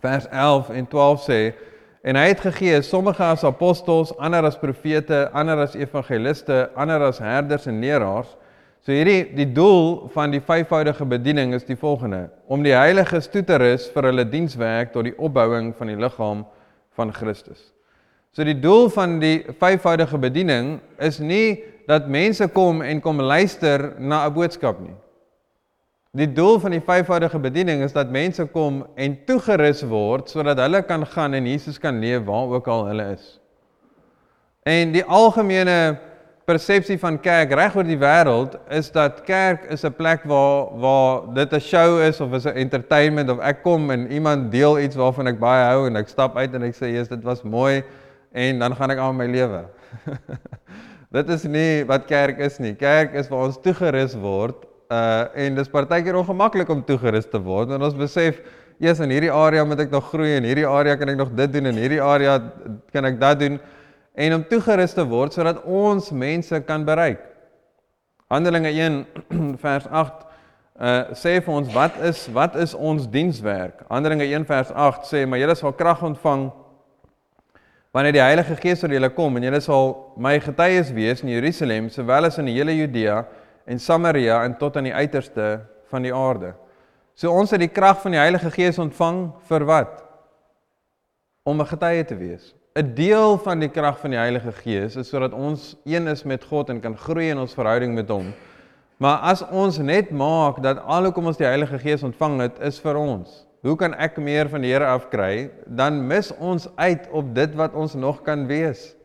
vers 0.00 0.26
11 0.30 0.70
en 0.70 0.86
12 0.86 1.20
sê 1.20 1.54
En 2.00 2.16
hy 2.16 2.30
het 2.30 2.40
gegee 2.40 2.78
sommige 2.82 3.22
as 3.22 3.44
apostels, 3.44 4.14
ander 4.16 4.46
as 4.48 4.56
profete, 4.58 5.26
ander 5.36 5.60
as 5.66 5.74
evangeliste, 5.76 6.70
ander 6.74 7.02
as 7.04 7.18
herders 7.20 7.66
en 7.68 7.80
leraars. 7.82 8.30
So 8.80 8.94
hierdie 8.96 9.26
die 9.36 9.48
doel 9.52 10.08
van 10.14 10.32
die 10.32 10.40
vyfvoudige 10.40 11.04
bediening 11.04 11.52
is 11.52 11.66
die 11.68 11.76
volgende: 11.76 12.30
om 12.48 12.64
die 12.64 12.72
heiliges 12.72 13.28
toe 13.28 13.42
te 13.44 13.58
rus 13.60 13.90
vir 13.92 14.08
hulle 14.08 14.24
dienswerk 14.24 14.94
tot 14.94 15.04
die 15.10 15.16
opbouing 15.20 15.74
van 15.76 15.92
die 15.92 15.98
liggaam 16.00 16.46
van 16.96 17.12
Christus. 17.12 17.68
So 18.32 18.46
die 18.48 18.56
doel 18.56 18.88
van 18.94 19.18
die 19.20 19.42
vyfvoudige 19.60 20.18
bediening 20.22 20.78
is 21.02 21.18
nie 21.20 21.60
dat 21.90 22.08
mense 22.08 22.48
kom 22.54 22.80
en 22.80 23.02
kom 23.04 23.20
luister 23.20 23.90
na 23.98 24.24
'n 24.26 24.32
boodskap 24.32 24.80
nie. 24.80 24.96
Die 26.18 26.26
doel 26.26 26.56
van 26.58 26.72
die 26.74 26.82
vyfvoudige 26.82 27.38
bediening 27.38 27.84
is 27.86 27.92
dat 27.94 28.08
mense 28.10 28.42
kom 28.50 28.80
en 28.98 29.12
toegerus 29.28 29.84
word 29.86 30.30
sodat 30.32 30.58
hulle 30.58 30.80
kan 30.82 31.04
gaan 31.06 31.36
en 31.38 31.44
Jesus 31.46 31.76
kan 31.78 32.00
leef 32.02 32.24
waar 32.26 32.50
ook 32.50 32.66
al 32.66 32.88
hulle 32.88 33.04
is. 33.12 33.26
En 34.66 34.90
die 34.90 35.04
algemene 35.06 36.00
persepsie 36.50 36.96
van 36.98 37.14
kerk 37.22 37.54
reg 37.54 37.76
oor 37.78 37.86
die 37.86 37.98
wêreld 38.00 38.56
is 38.74 38.90
dat 38.90 39.20
kerk 39.22 39.68
is 39.70 39.84
'n 39.86 39.94
plek 39.94 40.24
waar 40.26 40.74
waar 40.82 41.30
dit 41.34 41.52
'n 41.54 41.60
show 41.60 42.00
is 42.02 42.20
of 42.20 42.34
is 42.34 42.46
'n 42.46 42.58
entertainment 42.58 43.30
of 43.30 43.38
ek 43.38 43.62
kom 43.62 43.90
en 43.90 44.10
iemand 44.10 44.50
deel 44.50 44.80
iets 44.80 44.96
waarvan 44.96 45.28
ek 45.28 45.38
baie 45.38 45.64
hou 45.70 45.86
en 45.86 45.96
ek 45.96 46.08
stap 46.08 46.36
uit 46.36 46.54
en 46.54 46.62
ek 46.62 46.74
sê 46.74 46.90
Jesus 46.90 47.08
dit 47.08 47.22
was 47.22 47.42
mooi 47.42 47.84
en 48.32 48.58
dan 48.58 48.74
gaan 48.74 48.90
ek 48.90 48.98
aan 48.98 49.16
my 49.16 49.26
lewe. 49.26 49.64
dit 51.16 51.28
is 51.28 51.44
nie 51.44 51.84
wat 51.84 52.06
kerk 52.06 52.38
is 52.38 52.58
nie. 52.58 52.74
Kerk 52.74 53.14
is 53.14 53.28
waar 53.28 53.46
ons 53.46 53.60
toegerus 53.62 54.18
word 54.18 54.66
Uh 54.90 55.28
en 55.38 55.54
dis 55.54 55.68
partykeer 55.70 56.16
ongemaklik 56.18 56.70
om 56.74 56.80
toegerus 56.82 57.28
te 57.30 57.38
word 57.38 57.70
en 57.70 57.82
ons 57.86 57.94
besef 57.94 58.40
eers 58.82 58.98
in 59.04 59.12
hierdie 59.14 59.30
area 59.30 59.62
moet 59.62 59.84
ek 59.84 59.92
nog 59.94 60.08
groei 60.10 60.32
en 60.34 60.48
hierdie 60.48 60.66
area 60.66 60.96
kan 60.98 61.12
ek 61.12 61.18
nog 61.20 61.30
dit 61.38 61.52
doen 61.54 61.70
en 61.70 61.78
hierdie 61.78 62.00
area 62.02 62.40
kan 62.90 63.06
ek 63.06 63.20
dat 63.20 63.38
doen 63.38 63.60
en 64.18 64.34
om 64.34 64.42
toegerus 64.50 64.96
te 64.96 65.04
word 65.06 65.36
sodat 65.36 65.60
ons 65.62 66.10
mense 66.10 66.58
kan 66.66 66.82
bereik. 66.88 67.22
Handelinge 68.34 68.72
1 68.74 68.98
vers 69.64 69.86
8 69.86 70.26
uh 70.80 71.14
sê 71.14 71.36
vir 71.38 71.54
ons 71.54 71.70
wat 71.76 72.00
is 72.10 72.24
wat 72.34 72.58
is 72.58 72.74
ons 72.74 73.06
dienswerk? 73.12 73.84
Handelinge 73.92 74.26
1 74.26 74.48
vers 74.48 74.72
8 74.74 75.06
sê 75.06 75.22
maar 75.22 75.38
julle 75.38 75.54
sal 75.54 75.76
krag 75.76 76.02
ontvang 76.02 76.48
wanneer 77.94 78.18
die 78.18 78.26
Heilige 78.26 78.58
Gees 78.58 78.82
oor 78.82 78.96
julle 78.98 79.12
kom 79.14 79.38
en 79.38 79.46
julle 79.46 79.62
sal 79.62 79.94
my 80.18 80.34
getuies 80.42 80.90
wees 80.98 81.22
in 81.22 81.30
Jerusalem 81.36 81.92
sowel 81.94 82.26
as 82.26 82.42
in 82.42 82.50
die 82.50 82.58
hele 82.58 82.74
Judea 82.74 83.20
en 83.70 83.78
Samaria 83.78 84.42
en 84.44 84.56
tot 84.58 84.76
aan 84.76 84.88
die 84.88 84.94
uiterste 84.94 85.60
van 85.90 86.02
die 86.02 86.14
aarde. 86.14 86.54
So 87.14 87.30
ons 87.30 87.52
het 87.54 87.62
die 87.62 87.70
krag 87.70 88.00
van 88.02 88.16
die 88.16 88.22
Heilige 88.22 88.50
Gees 88.50 88.80
ontvang 88.82 89.28
vir 89.46 89.66
wat? 89.68 90.00
Om 91.46 91.60
'n 91.60 91.70
getuie 91.72 92.04
te 92.04 92.16
wees. 92.16 92.54
'n 92.74 92.94
Deel 92.94 93.38
van 93.38 93.60
die 93.60 93.68
krag 93.68 93.98
van 93.98 94.10
die 94.10 94.18
Heilige 94.18 94.52
Gees 94.52 94.96
is 94.96 95.08
sodat 95.08 95.32
ons 95.32 95.76
een 95.84 96.08
is 96.08 96.24
met 96.24 96.44
God 96.44 96.70
en 96.70 96.80
kan 96.80 96.96
groei 96.96 97.30
in 97.30 97.38
ons 97.38 97.54
verhouding 97.54 97.94
met 97.94 98.08
hom. 98.08 98.32
Maar 98.98 99.18
as 99.18 99.42
ons 99.48 99.78
net 99.78 100.10
maak 100.10 100.62
dat 100.62 100.78
al 100.84 101.04
hoekom 101.04 101.26
ons 101.26 101.36
die 101.36 101.46
Heilige 101.46 101.78
Gees 101.78 102.02
ontvang 102.02 102.40
het 102.40 102.58
is 102.60 102.80
vir 102.80 102.96
ons. 102.96 103.46
Hoe 103.62 103.76
kan 103.76 103.94
ek 103.94 104.16
meer 104.16 104.48
van 104.48 104.60
die 104.60 104.72
Here 104.72 104.86
afkry? 104.86 105.50
Dan 105.66 106.06
mis 106.06 106.32
ons 106.38 106.68
uit 106.76 107.08
op 107.10 107.34
dit 107.34 107.54
wat 107.54 107.74
ons 107.74 107.94
nog 107.94 108.22
kan 108.22 108.46
wees. 108.46 108.96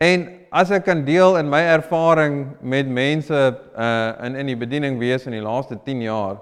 En 0.00 0.22
as 0.48 0.70
ek 0.72 0.86
kan 0.88 1.02
deel 1.04 1.34
in 1.36 1.50
my 1.52 1.60
ervaring 1.74 2.54
met 2.64 2.88
mense 2.88 3.36
uh 3.36 4.12
in 4.24 4.38
in 4.40 4.48
die 4.48 4.56
bediening 4.56 4.96
wees 4.98 5.26
in 5.28 5.34
die 5.36 5.44
laaste 5.44 5.76
10 5.84 6.00
jaar 6.06 6.38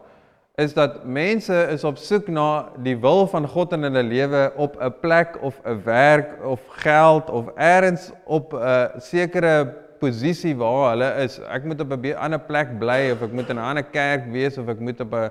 is 0.62 0.77
dat 0.77 1.00
mense 1.05 1.57
is 1.73 1.83
op 1.85 1.99
soek 1.99 2.29
na 2.31 2.69
die 2.87 2.95
wil 3.03 3.27
van 3.27 3.49
God 3.50 3.75
in 3.75 3.83
hulle 3.88 4.05
lewe 4.07 4.45
op 4.57 4.79
'n 4.79 4.95
plek 5.03 5.43
of 5.43 5.59
'n 5.67 5.83
werk 5.85 6.38
of 6.45 6.61
geld 6.85 7.31
of 7.31 7.50
eers 7.57 8.11
op 8.27 8.55
'n 8.55 9.00
sekere 9.00 9.75
posisie 9.99 10.55
waar 10.57 10.91
hulle 10.91 11.11
is. 11.25 11.41
Ek 11.50 11.65
moet 11.65 11.81
op 11.81 11.93
'n 11.93 12.15
ander 12.15 12.38
plek 12.38 12.79
bly 12.79 13.11
of 13.11 13.23
ek 13.23 13.33
moet 13.33 13.50
in 13.50 13.57
'n 13.57 13.69
ander 13.71 13.85
kerk 13.85 14.31
wees 14.31 14.59
of 14.59 14.69
ek 14.69 14.79
moet 14.81 15.00
op 15.00 15.12
'n 15.15 15.31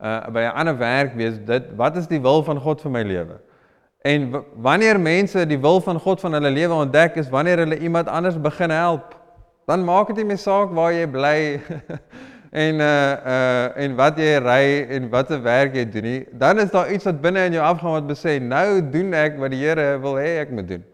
uh 0.00 0.28
by 0.32 0.40
'n 0.48 0.56
ander 0.56 0.78
werk 0.78 1.14
wees. 1.14 1.36
Dit 1.44 1.76
wat 1.76 1.96
is 1.96 2.06
die 2.06 2.20
wil 2.20 2.42
van 2.42 2.60
God 2.60 2.80
vir 2.80 2.90
my 2.90 3.02
lewe? 3.02 3.36
En 4.06 4.30
wanneer 4.62 5.00
mense 5.00 5.46
die 5.50 5.58
wil 5.58 5.80
van 5.82 5.98
God 6.00 6.20
van 6.22 6.36
hulle 6.38 6.50
lewe 6.54 6.74
ontdek 6.84 7.16
is 7.18 7.30
wanneer 7.32 7.64
hulle 7.64 7.78
iemand 7.78 8.08
anders 8.08 8.38
begin 8.40 8.70
help, 8.70 9.16
dan 9.66 9.82
maak 9.84 10.12
dit 10.12 10.20
nie 10.22 10.28
meer 10.30 10.38
saak 10.38 10.70
waar 10.76 10.92
jy 10.94 11.08
bly 11.10 11.38
en 12.66 12.82
uh 12.86 12.90
uh 13.34 13.64
en 13.82 13.96
wat 13.98 14.20
jy 14.22 14.36
ry 14.44 14.66
en 14.94 15.08
watter 15.10 15.40
werk 15.42 15.74
jy 15.74 15.86
doen 15.90 16.06
nie. 16.06 16.20
Dan 16.38 16.62
is 16.62 16.70
daar 16.70 16.92
iets 16.92 17.08
wat 17.08 17.18
binne 17.24 17.48
in 17.48 17.56
jou 17.58 17.64
afgaan 17.66 17.96
wat 17.96 18.06
besê 18.12 18.36
nou 18.42 18.78
doen 18.92 19.10
ek 19.18 19.40
wat 19.42 19.54
die 19.56 19.64
Here 19.64 19.88
wil 20.04 20.20
hê 20.22 20.36
ek 20.44 20.54
moet 20.54 20.70
doen. 20.70 20.86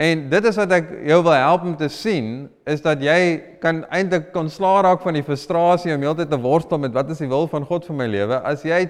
En 0.00 0.24
dit 0.32 0.48
is 0.48 0.56
wat 0.56 0.72
ek 0.72 0.88
jou 1.10 1.20
wil 1.26 1.36
help 1.36 1.68
om 1.68 1.76
te 1.76 1.90
sien 1.92 2.48
is 2.64 2.80
dat 2.80 3.04
jy 3.04 3.20
kan 3.60 3.84
eintlik 3.92 4.32
ontslaa 4.32 4.80
raak 4.88 5.04
van 5.04 5.20
die 5.20 5.26
frustrasie 5.26 5.92
om 5.92 6.08
heeltyd 6.08 6.32
te 6.32 6.40
worstel 6.40 6.80
met 6.80 6.96
wat 6.96 7.12
is 7.12 7.20
die 7.20 7.28
wil 7.28 7.44
van 7.52 7.68
God 7.68 7.84
vir 7.84 8.00
my 8.00 8.08
lewe 8.08 8.40
as 8.48 8.64
jy 8.64 8.86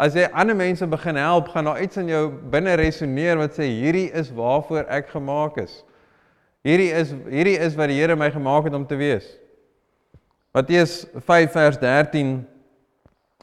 As 0.00 0.14
jy 0.16 0.24
ander 0.32 0.56
mense 0.56 0.86
begin 0.88 1.18
help, 1.20 1.50
gaan 1.52 1.66
daar 1.68 1.80
iets 1.84 1.98
in 2.00 2.08
jou 2.08 2.22
binne 2.52 2.72
resoneer 2.80 3.36
wat 3.36 3.58
sê 3.58 3.66
hierdie 3.68 4.06
is 4.16 4.30
waarvoor 4.32 4.86
ek 4.88 5.10
gemaak 5.12 5.58
is. 5.60 5.82
Hierdie 6.64 6.88
is 6.96 7.10
hierdie 7.28 7.58
is 7.60 7.76
wat 7.76 7.90
die 7.92 7.98
Here 7.98 8.16
my 8.16 8.30
gemaak 8.32 8.70
het 8.70 8.76
om 8.78 8.86
te 8.88 8.96
wees. 8.96 9.26
Matteus 10.56 11.02
5 11.26 11.52
vers 11.52 11.76
13 11.82 12.30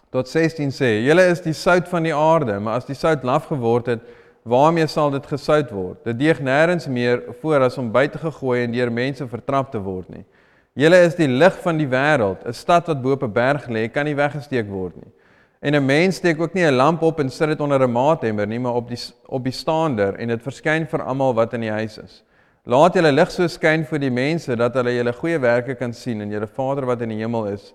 tot 0.09 0.29
16 0.29 0.73
sê: 0.73 0.89
"Julle 1.05 1.27
is 1.29 1.43
die 1.45 1.53
sout 1.53 1.85
van 1.91 2.09
die 2.09 2.15
aarde, 2.15 2.57
maar 2.59 2.81
as 2.81 2.89
die 2.89 2.97
sout 2.97 3.23
laf 3.23 3.51
geword 3.51 3.93
het, 3.93 4.01
waarmee 4.43 4.87
sal 4.87 5.13
dit 5.13 5.29
gesout 5.29 5.69
word? 5.71 6.01
Dit 6.09 6.17
deeg 6.17 6.41
nêrens 6.41 6.89
meer 6.89 7.21
voor 7.41 7.67
as 7.69 7.77
om 7.77 7.91
buite 7.91 8.17
gegooi 8.17 8.63
en 8.63 8.73
deur 8.73 8.91
mense 8.91 9.27
vertrap 9.27 9.71
te 9.71 9.77
word 9.77 10.09
nie. 10.09 10.25
Julle 10.73 11.05
is 11.05 11.13
die 11.15 11.29
lig 11.29 11.61
van 11.61 11.77
die 11.77 11.87
wêreld. 11.87 12.41
'n 12.47 12.53
Stad 12.53 12.87
wat 12.87 13.01
bo 13.01 13.11
op 13.11 13.23
'n 13.23 13.31
berg 13.31 13.69
lê, 13.69 13.91
kan 13.93 14.05
nie 14.05 14.15
weggesteek 14.15 14.65
word 14.67 14.95
nie." 14.95 15.13
En 15.59 15.73
'n 15.73 15.85
mens 15.85 16.15
steek 16.15 16.41
ook 16.41 16.53
nie 16.53 16.65
'n 16.65 16.75
lamp 16.75 17.01
op 17.01 17.19
en 17.19 17.29
sit 17.29 17.47
dit 17.47 17.59
onder 17.59 17.81
'n 17.81 17.91
maatemmer 17.91 18.47
nie, 18.47 18.59
maar 18.59 18.75
op 18.75 18.87
die 18.87 18.99
op 19.25 19.43
die 19.43 19.51
staander 19.51 20.15
en 20.15 20.27
dit 20.27 20.41
verskyn 20.41 20.87
vir 20.87 21.03
almal 21.03 21.33
wat 21.33 21.53
in 21.53 21.61
die 21.61 21.71
huis 21.71 21.97
is. 21.97 22.23
Laat 22.63 22.93
julle 22.93 23.11
lig 23.11 23.31
so 23.31 23.47
skyn 23.47 23.85
vir 23.85 23.99
die 23.99 24.11
mense 24.11 24.55
dat 24.55 24.73
hulle 24.73 24.91
julle 24.91 25.13
goeie 25.13 25.39
werke 25.39 25.75
kan 25.75 25.93
sien 25.93 26.21
en 26.21 26.31
julle 26.31 26.47
Vader 26.47 26.85
wat 26.85 27.01
in 27.01 27.09
die 27.09 27.17
hemel 27.17 27.45
is 27.45 27.73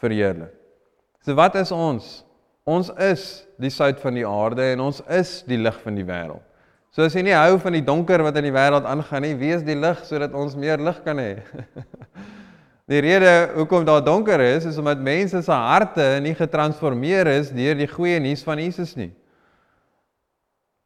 verheerlik. 0.00 0.52
So 1.20 1.34
wat 1.34 1.54
is 1.54 1.72
ons? 1.72 2.24
Ons 2.64 2.90
is 2.98 3.46
die 3.58 3.70
sout 3.70 4.00
van 4.00 4.14
die 4.14 4.26
aarde 4.26 4.72
en 4.72 4.80
ons 4.80 5.02
is 5.08 5.42
die 5.46 5.58
lig 5.58 5.80
van 5.82 5.94
die 5.94 6.04
wêreld. 6.04 6.40
So 6.90 7.02
as 7.02 7.14
jy 7.14 7.22
nie 7.22 7.36
hou 7.36 7.58
van 7.58 7.72
die 7.72 7.84
donker 7.84 8.22
wat 8.22 8.36
in 8.36 8.48
die 8.48 8.54
wêreld 8.54 8.84
aangaan 8.88 9.22
nie, 9.22 9.34
wees 9.38 9.62
die 9.62 9.76
lig 9.78 10.00
sodat 10.04 10.32
ons 10.34 10.56
meer 10.56 10.78
lig 10.78 11.02
kan 11.04 11.18
hê. 11.18 11.36
Die 12.90 12.98
rede 12.98 13.52
hoekom 13.54 13.84
daar 13.86 14.02
donker 14.02 14.40
is, 14.42 14.64
is 14.66 14.78
omdat 14.78 14.98
mense 14.98 15.42
se 15.46 15.54
harte 15.54 16.18
nie 16.24 16.34
getransformeer 16.34 17.28
is 17.36 17.52
deur 17.54 17.76
die 17.78 17.86
goeie 17.86 18.18
nuus 18.18 18.42
van 18.42 18.58
Jesus 18.58 18.96
nie. 18.98 19.12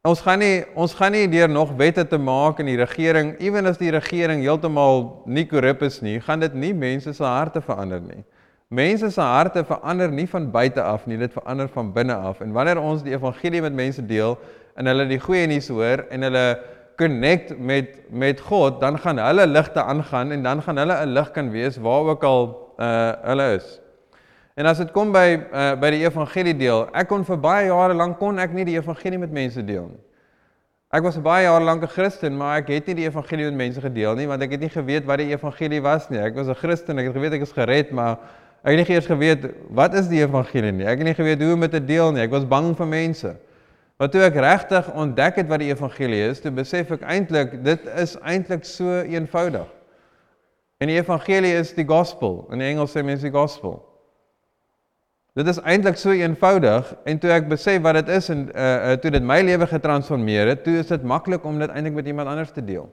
Ons 0.05 0.21
gaan 0.21 0.37
nie 0.37 0.59
ons 0.77 0.93
gaan 0.93 1.15
nie 1.17 1.25
deur 1.31 1.49
nog 1.49 1.71
wette 1.79 2.03
te 2.05 2.19
maak 2.21 2.61
in 2.61 2.69
die 2.69 2.77
regering, 2.77 3.31
ewen 3.41 3.65
as 3.65 3.81
die 3.81 3.89
regering 3.89 4.43
heeltemal 4.45 5.25
nie 5.25 5.47
korrup 5.49 5.81
is 5.87 5.97
nie, 6.05 6.19
gaan 6.21 6.45
dit 6.45 6.53
nie 6.53 6.75
mense 6.77 7.09
se 7.09 7.25
harte 7.25 7.63
verander 7.65 8.03
nie. 8.05 8.21
Mense 8.69 9.09
se 9.09 9.25
harte 9.25 9.65
verander 9.65 10.13
nie 10.13 10.27
van 10.29 10.45
buite 10.53 10.85
af 10.85 11.09
nie, 11.09 11.17
dit 11.17 11.33
verander 11.33 11.73
van 11.73 11.89
binne 11.95 12.13
af. 12.13 12.45
En 12.45 12.53
wanneer 12.53 12.83
ons 12.85 13.01
die 13.01 13.17
evangelie 13.17 13.63
met 13.65 13.73
mense 13.73 14.05
deel 14.05 14.37
en 14.77 14.93
hulle 14.93 15.09
die 15.09 15.21
goeie 15.25 15.49
nuus 15.49 15.71
hoor 15.73 16.05
en 16.13 16.29
hulle 16.29 16.45
connect 16.97 17.57
met 17.57 17.97
met 18.09 18.39
God, 18.39 18.79
dan 18.81 18.99
gaan 18.99 19.17
hulle 19.17 19.47
ligte 19.47 19.83
aangaan 19.83 20.31
en 20.31 20.43
dan 20.43 20.61
gaan 20.61 20.77
hulle 20.77 21.05
'n 21.05 21.13
lig 21.13 21.31
kan 21.31 21.49
wees 21.51 21.77
waar 21.77 22.03
ook 22.03 22.23
al 22.23 22.73
uh 22.79 23.11
hulle 23.21 23.53
is. 23.53 23.79
En 24.53 24.65
as 24.65 24.77
dit 24.77 24.91
kom 24.91 25.11
by 25.11 25.39
uh 25.53 25.75
by 25.75 25.89
die 25.89 26.03
evangelie 26.05 26.55
deel, 26.57 26.87
ek 26.93 27.07
kon 27.07 27.25
vir 27.25 27.37
baie 27.37 27.65
jare 27.65 27.93
lank 27.93 28.19
kon 28.19 28.39
ek 28.39 28.53
nie 28.53 28.65
die 28.65 28.77
evangelie 28.77 29.19
met 29.19 29.31
mense 29.31 29.65
deel 29.65 29.87
nie. 29.91 30.03
Ek 30.95 31.03
was 31.03 31.17
baie 31.19 31.43
jare 31.43 31.63
lank 31.63 31.83
'n 31.83 31.87
Christen, 31.87 32.37
maar 32.37 32.57
ek 32.57 32.67
het 32.67 32.87
nie 32.87 32.95
die 32.95 33.05
evangelie 33.05 33.45
met 33.45 33.55
mense 33.55 33.81
gedeel 33.81 34.15
nie 34.15 34.27
want 34.27 34.41
ek 34.41 34.51
het 34.51 34.59
nie 34.59 34.69
geweet 34.69 35.05
wat 35.05 35.17
die 35.17 35.33
evangelie 35.33 35.81
was 35.81 36.09
nie. 36.09 36.19
Ek 36.19 36.35
was 36.35 36.47
'n 36.47 36.55
Christen, 36.55 36.99
ek 36.99 37.05
het 37.05 37.13
geweet 37.13 37.33
ek 37.33 37.41
is 37.41 37.51
gered, 37.51 37.91
maar 37.91 38.17
ek 38.63 38.77
het 38.77 38.87
nie 38.87 38.95
eers 38.95 39.05
geweet 39.05 39.51
wat 39.69 39.93
is 39.93 40.07
die 40.07 40.21
evangelie 40.21 40.71
nie. 40.71 40.85
Ek 40.85 40.97
het 40.97 41.07
nie 41.07 41.13
geweet 41.13 41.41
hoe 41.41 41.53
om 41.53 41.59
dit 41.59 41.71
te 41.71 41.85
deel 41.85 42.11
nie. 42.11 42.21
Ek 42.21 42.31
was 42.31 42.47
bang 42.47 42.75
vir 42.77 42.87
mense. 42.87 43.35
Maar 43.95 44.09
toe 44.11 44.25
ek 44.27 44.35
regtig 44.43 44.87
ontdek 44.91 45.37
het 45.39 45.47
wat 45.47 45.61
die 45.63 45.71
evangelie 45.71 46.19
is, 46.27 46.41
toe 46.43 46.51
besef 46.51 46.89
ek 46.91 47.03
eintlik 47.07 47.53
dit 47.63 47.85
is 47.95 48.17
eintlik 48.27 48.65
so 48.67 48.99
eenvoudig. 49.07 49.69
En 50.83 50.91
die 50.91 50.97
evangelie 50.99 51.53
is 51.55 51.71
die 51.77 51.85
gospel. 51.87 52.41
In 52.51 52.63
Engels 52.63 52.91
sê 52.91 53.05
mense 53.07 53.23
die 53.23 53.31
gospel. 53.31 53.77
Dit 55.35 55.47
is 55.47 55.61
eintlik 55.63 55.95
so 55.99 56.11
eenvoudig 56.15 56.91
en 57.07 57.21
toe 57.23 57.31
ek 57.31 57.47
besef 57.51 57.79
wat 57.83 58.01
dit 58.01 58.11
is 58.17 58.27
en 58.31 58.43
uh, 58.51 58.65
uh 58.65 58.97
toe 58.99 59.13
dit 59.15 59.23
my 59.23 59.39
lewe 59.47 59.67
getransformeer 59.67 60.51
het, 60.51 60.63
toe 60.67 60.75
is 60.79 60.91
dit 60.91 61.07
maklik 61.07 61.43
om 61.47 61.59
dit 61.59 61.71
eintlik 61.71 61.95
met 61.95 62.11
iemand 62.11 62.31
anders 62.31 62.51
te 62.55 62.63
deel. 62.63 62.89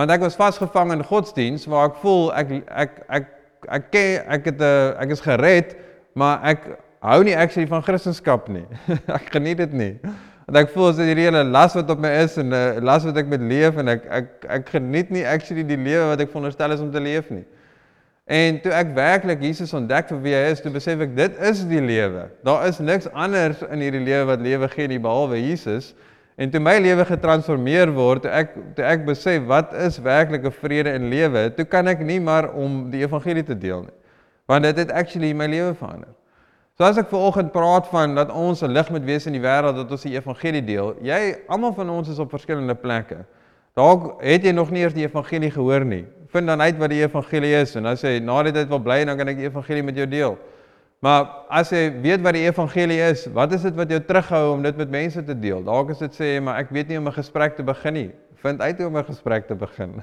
Want 0.00 0.12
ek 0.12 0.24
was 0.24 0.40
vasgevang 0.40 0.94
in 0.96 1.04
godsdiens 1.04 1.68
waar 1.68 1.90
ek 1.90 2.00
voel 2.00 2.32
ek 2.36 2.56
ek 2.64 2.96
ek 3.08 3.28
ek 3.68 3.92
ek, 3.92 4.00
ek 4.40 4.48
het 4.52 4.60
'n 4.60 4.64
uh, 4.64 5.04
ek 5.04 5.12
is 5.12 5.20
gered, 5.20 5.76
maar 6.16 6.40
ek 6.48 6.64
hou 7.00 7.20
nie 7.24 7.36
actually 7.36 7.68
van 7.68 7.84
Christendom 7.84 8.40
nie. 8.48 8.66
ek 9.20 9.28
geniet 9.32 9.60
dit 9.60 9.72
nie 9.72 9.94
want 10.50 10.64
ek 10.64 10.72
voel 10.74 10.88
as 10.90 10.98
hierdie 10.98 11.28
hele 11.28 11.44
las 11.46 11.76
wat 11.78 11.90
op 11.94 12.00
my 12.02 12.10
is 12.24 12.32
en 12.40 12.48
'n 12.50 12.52
uh, 12.52 12.76
eh, 12.76 12.82
las 12.82 13.04
wat 13.06 13.16
ek 13.16 13.28
met 13.30 13.40
leef 13.40 13.76
en 13.78 13.88
ek 13.88 14.02
ek 14.10 14.26
ek 14.50 14.68
geniet 14.74 15.10
nie 15.14 15.22
actually 15.22 15.62
die 15.62 15.78
lewe 15.78 16.08
wat 16.10 16.20
ek 16.20 16.32
veronderstel 16.32 16.74
is 16.74 16.80
om 16.82 16.90
te 16.90 16.98
leef 17.00 17.30
nie. 17.30 17.44
En 18.26 18.58
toe 18.60 18.72
ek 18.74 18.90
werklik 18.94 19.40
Jesus 19.42 19.72
ontdek 19.74 20.08
vir 20.08 20.20
wie 20.22 20.34
hy 20.34 20.50
is, 20.50 20.60
toe 20.60 20.72
besef 20.74 21.00
ek 21.00 21.14
dit 21.14 21.38
is 21.38 21.62
die 21.70 21.80
lewe. 21.80 22.26
Daar 22.42 22.66
is 22.66 22.78
niks 22.82 23.06
anders 23.14 23.62
in 23.62 23.78
hierdie 23.78 24.02
lewe 24.02 24.26
wat 24.26 24.42
lewe 24.42 24.68
gee 24.68 24.88
nie 24.88 24.98
behalwe 24.98 25.38
Jesus. 25.38 25.94
En 26.36 26.50
toe 26.50 26.60
my 26.60 26.78
lewe 26.78 27.04
getransformeer 27.04 27.94
word, 27.94 28.22
toe 28.22 28.30
ek 28.34 28.54
toe 28.74 28.84
ek 28.84 29.06
besef 29.06 29.46
wat 29.46 29.74
is 29.74 30.02
werklike 30.02 30.50
vrede 30.50 30.94
in 30.98 31.10
lewe, 31.10 31.50
toe 31.54 31.64
kan 31.64 31.86
ek 31.86 32.02
nie 32.02 32.18
maar 32.18 32.50
om 32.54 32.90
die 32.90 33.06
evangelie 33.06 33.46
te 33.46 33.54
deel 33.54 33.86
nie. 33.86 33.98
Want 34.50 34.66
dit 34.66 34.82
het 34.82 34.90
actually 34.90 35.32
my 35.32 35.46
lewe 35.46 35.74
verander. 35.78 36.10
So 36.80 36.86
as 36.88 36.96
ek 36.96 37.10
ver 37.10 37.20
oggend 37.28 37.50
praat 37.52 37.90
van 37.92 38.14
dat 38.16 38.30
ons 38.32 38.62
'n 38.64 38.72
lig 38.72 38.88
moet 38.88 39.04
wees 39.04 39.26
in 39.28 39.34
die 39.36 39.42
wêreld, 39.44 39.76
dat 39.76 39.90
ons 39.90 40.02
die 40.02 40.14
evangelie 40.16 40.62
deel. 40.64 40.94
Jy 41.04 41.36
almal 41.46 41.74
van 41.76 41.90
ons 41.90 42.08
is 42.08 42.18
op 42.18 42.30
verskillende 42.30 42.74
plekke. 42.74 43.18
Dalk 43.76 44.22
het 44.22 44.42
jy 44.42 44.52
nog 44.52 44.70
nie 44.70 44.80
eers 44.80 44.94
die 44.94 45.04
evangelie 45.04 45.50
gehoor 45.50 45.84
nie. 45.84 46.06
Vind 46.32 46.46
dan 46.46 46.60
uit 46.60 46.78
wat 46.78 46.88
die 46.88 47.02
evangelie 47.02 47.52
is 47.60 47.76
en 47.76 47.84
as 47.84 48.00
jy 48.00 48.18
na 48.18 48.42
die 48.42 48.52
tyd 48.52 48.68
wil 48.68 48.80
bly, 48.80 49.04
dan 49.04 49.18
kan 49.18 49.28
ek 49.28 49.36
die 49.36 49.44
evangelie 49.44 49.82
met 49.82 49.94
jou 49.94 50.06
deel. 50.06 50.38
Maar 51.02 51.28
as 51.50 51.68
jy 51.70 52.00
weet 52.00 52.22
wat 52.22 52.32
die 52.32 52.48
evangelie 52.48 53.00
is, 53.10 53.26
wat 53.26 53.52
is 53.52 53.62
dit 53.62 53.76
wat 53.76 53.90
jou 53.90 54.00
terughou 54.00 54.54
om 54.54 54.62
dit 54.62 54.76
met 54.76 54.90
mense 54.90 55.22
te 55.22 55.34
deel? 55.38 55.62
Dalk 55.62 55.90
is 55.90 55.98
dit 55.98 56.16
sê, 56.16 56.40
maar 56.40 56.60
ek 56.60 56.70
weet 56.70 56.88
nie 56.88 56.96
om 56.96 57.08
'n 57.08 57.12
gesprek 57.12 57.56
te 57.56 57.62
begin 57.62 57.92
nie. 57.92 58.10
Vind 58.40 58.60
uit 58.60 58.78
hoe 58.78 58.86
om 58.86 58.96
'n 58.96 59.04
gesprek 59.04 59.46
te 59.46 59.54
begin. 59.54 60.02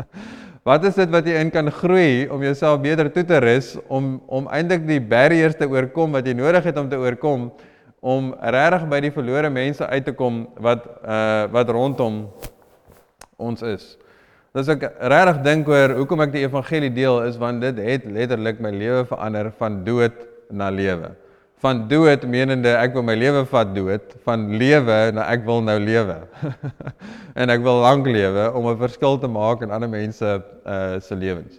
wat 0.68 0.84
is 0.84 0.94
dit 0.94 1.10
wat 1.10 1.26
jy 1.26 1.36
in 1.36 1.50
kan 1.50 1.70
groei 1.70 2.28
om 2.32 2.42
jouself 2.42 2.80
beter 2.80 3.12
toe 3.12 3.24
te 3.24 3.38
rus 3.38 3.76
om 3.88 4.22
om 4.26 4.48
eintlik 4.48 4.86
die 4.86 5.00
barriers 5.00 5.56
te 5.56 5.68
oorkom 5.68 6.12
wat 6.12 6.26
jy 6.26 6.32
nodig 6.32 6.64
het 6.64 6.78
om 6.78 6.88
te 6.88 6.96
oorkom 6.96 7.52
om 8.00 8.34
regtig 8.40 8.88
by 8.88 9.00
die 9.00 9.12
verlore 9.12 9.50
mense 9.50 9.86
uit 9.86 10.04
te 10.04 10.12
kom 10.12 10.46
wat 10.56 10.86
uh 11.04 11.44
wat 11.52 11.68
rondom 11.68 12.30
ons 13.36 13.62
is. 13.62 13.98
Dis 14.54 14.68
ek 14.68 14.88
regtig 15.00 15.42
dink 15.42 15.68
oor 15.68 15.96
hoekom 15.98 16.20
ek 16.20 16.32
die 16.32 16.46
evangelie 16.46 16.92
deel 16.92 17.22
is 17.28 17.36
want 17.36 17.60
dit 17.60 17.76
het 17.84 18.04
letterlik 18.04 18.60
my 18.60 18.70
lewe 18.70 19.04
verander 19.04 19.52
van 19.58 19.84
dood 19.84 20.24
na 20.50 20.70
lewe 20.70 21.12
van 21.64 21.86
dood 21.88 22.26
menende 22.28 22.74
ek 22.76 22.92
wil 22.92 23.04
my 23.08 23.14
lewe 23.16 23.40
vat 23.48 23.70
dood 23.72 24.10
van 24.26 24.42
lewe 24.60 24.96
na 25.16 25.24
ek 25.32 25.46
wil 25.46 25.62
nou 25.64 25.78
lewe 25.80 26.16
en 27.40 27.52
ek 27.54 27.62
wil 27.64 27.80
lank 27.80 28.08
lewe 28.10 28.50
om 28.52 28.68
'n 28.68 28.80
verskil 28.82 29.16
te 29.22 29.30
maak 29.30 29.64
in 29.64 29.72
ander 29.72 29.88
mense 29.88 30.28
uh, 30.28 31.00
se 31.00 31.16
lewens. 31.16 31.56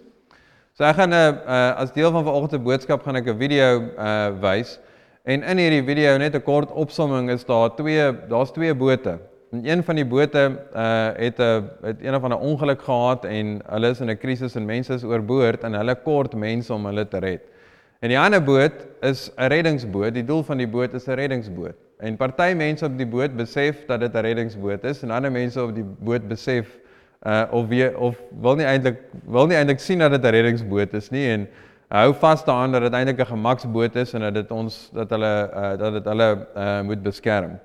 So 0.78 0.86
ek 0.86 1.00
gaan 1.00 1.10
'n 1.10 1.18
uh, 1.18 1.32
uh, 1.42 1.82
as 1.82 1.90
deel 1.96 2.12
van 2.14 2.22
vanoggend 2.22 2.54
se 2.54 2.62
boodskap 2.68 3.02
gaan 3.02 3.18
ek 3.18 3.32
'n 3.34 3.38
video 3.38 3.82
uh, 3.98 4.30
wys 4.44 4.78
en 5.26 5.42
in 5.42 5.58
hierdie 5.58 5.82
video 5.82 6.14
net 6.22 6.38
'n 6.38 6.46
kort 6.46 6.70
opsomming 6.70 7.30
is 7.30 7.42
daar 7.44 7.74
twee 7.74 8.06
daar's 8.30 8.52
twee 8.52 8.74
bote. 8.74 9.18
En 9.50 9.66
een 9.66 9.82
van 9.82 9.94
die 9.94 10.06
bote 10.06 10.42
uh, 10.70 11.10
het 11.18 11.38
'n 11.42 11.66
het 11.82 11.98
een 11.98 12.14
of 12.14 12.22
ander 12.22 12.38
ongeluk 12.38 12.82
gehad 12.82 13.24
en 13.24 13.58
hulle 13.66 13.90
is 13.90 14.00
in 14.00 14.10
'n 14.10 14.18
krisis 14.18 14.54
en 14.54 14.64
mense 14.64 14.94
is 14.94 15.04
oorboord 15.04 15.64
en 15.64 15.74
hulle 15.74 15.94
kort 15.94 16.34
mense 16.34 16.72
om 16.72 16.86
hulle 16.86 17.08
te 17.08 17.18
red. 17.18 17.55
En 18.00 18.08
die 18.12 18.18
ander 18.18 18.42
boot 18.42 18.86
is 19.00 19.30
'n 19.36 19.48
reddingsboot. 19.48 20.14
Die 20.14 20.24
doel 20.24 20.42
van 20.42 20.56
die 20.56 20.68
boot 20.68 20.94
is 20.94 21.06
'n 21.06 21.14
reddingsboot. 21.14 21.76
En 21.98 22.16
party 22.16 22.52
mense 22.56 22.84
op 22.84 22.96
die 22.98 23.06
boot 23.06 23.36
besef 23.36 23.86
dat 23.86 24.00
dit 24.00 24.14
'n 24.14 24.20
reddingsboot 24.20 24.84
is 24.84 25.02
en 25.02 25.10
ander 25.10 25.32
mense 25.32 25.62
op 25.62 25.74
die 25.74 25.84
boot 25.84 26.28
besef 26.28 26.78
uh 27.26 27.44
of 27.50 27.66
wie 27.68 27.98
of 27.98 28.20
wil 28.40 28.56
nie 28.56 28.66
eintlik 28.66 28.98
wil 29.24 29.46
nie 29.46 29.56
eintlik 29.56 29.80
sien 29.80 29.98
dat 29.98 30.10
dit 30.10 30.24
'n 30.24 30.30
reddingsboot 30.30 30.94
is 30.94 31.10
nie 31.10 31.26
en 31.32 31.48
hou 31.88 32.12
vas 32.14 32.44
daaraan 32.44 32.72
dat 32.72 32.82
dit 32.82 32.92
eintlik 32.92 33.18
'n 33.18 33.26
gemaksboot 33.26 33.96
is 33.96 34.14
en 34.14 34.20
dat 34.20 34.34
dit 34.34 34.50
ons 34.50 34.90
dat 34.92 35.10
hulle 35.10 35.50
uh 35.54 35.78
dat 35.78 35.92
dit 35.92 36.04
hulle 36.04 36.46
uh 36.56 36.80
moet 36.82 37.02
beskerm. 37.02 37.58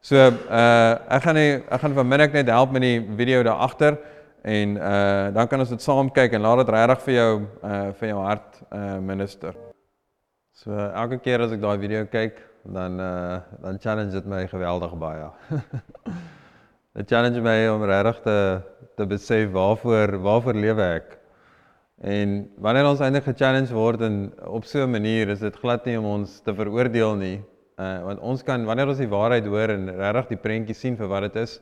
So 0.00 0.16
uh 0.16 0.94
ek 1.08 1.22
gaan 1.22 1.34
nie 1.34 1.62
ek 1.68 1.80
gaan 1.80 1.94
vanmiddag 1.94 2.32
net 2.32 2.48
help 2.48 2.70
met 2.70 2.82
die 2.82 3.06
video 3.16 3.42
daar 3.42 3.58
agter 3.58 3.98
en 4.42 4.76
uh 4.76 5.34
dan 5.34 5.48
kan 5.48 5.60
ons 5.60 5.68
dit 5.68 5.82
saam 5.82 6.10
kyk 6.12 6.32
en 6.32 6.40
laat 6.40 6.66
dit 6.66 6.74
regtig 6.74 7.02
vir 7.02 7.14
jou 7.14 7.42
uh 7.64 7.92
vir 7.92 8.08
jou 8.08 8.20
hart 8.22 8.62
uh 8.72 8.98
minister. 8.98 9.67
So 10.58 10.74
elke 10.74 11.20
keer 11.22 11.38
as 11.44 11.52
ek 11.54 11.60
daai 11.62 11.76
video 11.78 12.00
kyk, 12.10 12.40
dan 12.74 12.98
uh 12.98 13.36
dan 13.62 13.76
challenge 13.78 14.10
dit 14.10 14.24
my 14.26 14.40
geweldig 14.50 14.94
baie. 14.98 15.28
Dit 16.98 17.12
challenge 17.12 17.38
my 17.44 17.68
om 17.70 17.84
regtig 17.86 18.16
te 18.24 18.34
te 18.98 19.04
besef 19.06 19.52
waarvoor 19.54 20.16
waarvoor 20.24 20.56
lewe 20.58 20.88
ek. 20.96 21.12
En 22.02 22.32
wanneer 22.58 22.88
ons 22.90 23.04
eintlik 23.06 23.28
ge-challenge 23.28 23.70
word 23.76 24.02
en 24.02 24.16
op 24.50 24.66
so 24.66 24.82
'n 24.82 24.90
manier 24.90 25.30
is 25.30 25.44
dit 25.46 25.60
glad 25.62 25.86
nie 25.86 25.94
om 26.00 26.08
ons 26.16 26.40
te 26.40 26.54
veroordeel 26.54 27.14
nie. 27.20 27.36
Uh 27.78 28.02
want 28.08 28.18
ons 28.32 28.42
kan 28.42 28.66
wanneer 28.66 28.90
ons 28.90 28.98
die 28.98 29.12
waarheid 29.14 29.46
hoor 29.46 29.70
en 29.76 29.86
regtig 30.00 30.32
die 30.32 30.40
prentjie 30.46 30.74
sien 30.74 30.96
vir 30.98 31.06
wat 31.06 31.28
dit 31.28 31.36
is, 31.44 31.60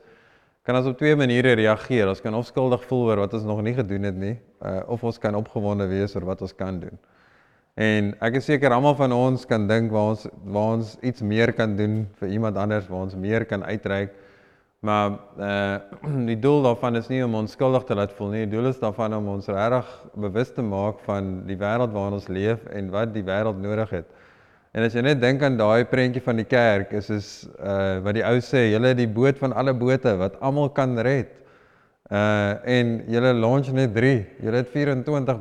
kan 0.64 0.76
ons 0.80 0.88
op 0.88 0.96
twee 0.96 1.16
maniere 1.16 1.52
reageer. 1.52 2.08
Ons 2.08 2.24
kan 2.24 2.32
of 2.32 2.48
skuldig 2.48 2.88
voel 2.88 3.10
oor 3.10 3.26
wat 3.26 3.36
ons 3.36 3.44
nog 3.44 3.60
nie 3.60 3.76
gedoen 3.76 4.08
het 4.08 4.16
nie, 4.16 4.38
uh 4.64 4.80
of 4.88 5.04
ons 5.04 5.18
kan 5.18 5.36
opgewonde 5.36 5.84
wees 5.84 6.16
oor 6.16 6.24
wat 6.32 6.40
ons 6.40 6.56
kan 6.56 6.80
doen. 6.80 6.96
En 7.76 8.14
ek 8.24 8.38
is 8.38 8.46
seker 8.48 8.72
almal 8.72 8.94
van 8.96 9.12
ons 9.12 9.42
kan 9.44 9.66
dink 9.68 9.90
waar 9.92 10.14
ons 10.14 10.22
waar 10.48 10.76
ons 10.78 10.94
iets 11.04 11.20
meer 11.20 11.50
kan 11.52 11.74
doen 11.76 12.06
vir 12.16 12.30
iemand 12.32 12.56
anders, 12.56 12.86
waar 12.88 13.04
ons 13.04 13.16
meer 13.20 13.44
kan 13.44 13.64
uitreik. 13.68 14.14
Maar 14.80 15.18
uh 15.36 16.16
die 16.30 16.38
doel 16.40 16.62
daarvan 16.64 16.96
is 16.96 17.10
nie 17.12 17.20
om 17.24 17.36
ons 17.36 17.52
skuldig 17.52 17.84
te 17.84 17.98
laat 17.98 18.14
voel 18.16 18.32
nie. 18.32 18.46
Die 18.46 18.54
doel 18.56 18.70
is 18.70 18.80
daarvan 18.80 19.18
om 19.18 19.28
ons 19.34 19.48
regtig 19.52 19.90
bewus 20.24 20.54
te 20.56 20.64
maak 20.64 21.04
van 21.04 21.42
die 21.44 21.58
wêreld 21.60 21.92
waarin 21.92 22.16
ons 22.16 22.30
leef 22.32 22.64
en 22.72 22.88
wat 22.94 23.12
die 23.12 23.24
wêreld 23.26 23.60
nodig 23.60 23.92
het. 23.98 24.08
En 24.72 24.84
as 24.84 24.96
jy 24.96 25.04
net 25.04 25.20
dink 25.20 25.44
aan 25.44 25.60
daai 25.60 25.84
prentjie 25.88 26.24
van 26.24 26.40
die 26.40 26.48
kerk, 26.48 26.96
is 26.96 27.12
is 27.12 27.28
uh 27.60 28.00
wat 28.04 28.16
die 28.16 28.24
ou 28.24 28.38
sê, 28.40 28.70
julle 28.72 28.94
die 28.96 29.08
boot 29.20 29.36
van 29.42 29.52
alle 29.52 29.76
bote 29.76 30.16
wat 30.16 30.40
almal 30.40 30.72
kan 30.72 30.96
red. 30.96 31.28
Uh 32.06 32.54
en 32.62 33.02
julle 33.10 33.32
launch 33.34 33.72
net 33.74 33.94
3. 33.94 34.26
Julle 34.40 34.56
het 34.56 34.68
24 34.70 35.38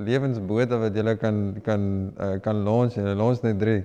lewensbote 0.00 0.78
wat 0.80 0.94
julle 0.96 1.16
kan 1.20 1.60
kan 1.62 1.82
uh, 2.20 2.38
kan 2.40 2.62
launch 2.64 2.96
en 2.96 3.02
julle 3.02 3.16
launch 3.16 3.42
net 3.42 3.58
3. 3.58 3.84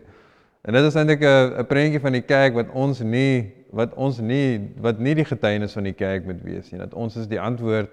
En 0.61 0.73
dit 0.73 0.83
is 0.83 0.95
eintlik 0.95 1.21
'n 1.21 1.59
'n 1.59 1.65
prentjie 1.67 1.99
van 1.99 2.11
die 2.11 2.21
kerk 2.21 2.53
wat 2.53 2.71
ons 2.71 2.99
nie 2.99 3.51
wat 3.71 3.93
ons 3.93 4.19
nie 4.19 4.71
wat 4.79 4.99
nie 4.99 5.15
die 5.15 5.25
getuienis 5.25 5.73
van 5.73 5.83
die 5.83 5.93
kerk 5.93 6.25
moet 6.25 6.43
wees 6.43 6.71
nie. 6.71 6.79
Dat 6.79 6.93
ons 6.93 7.15
is 7.15 7.27
die 7.27 7.41
antwoord 7.41 7.89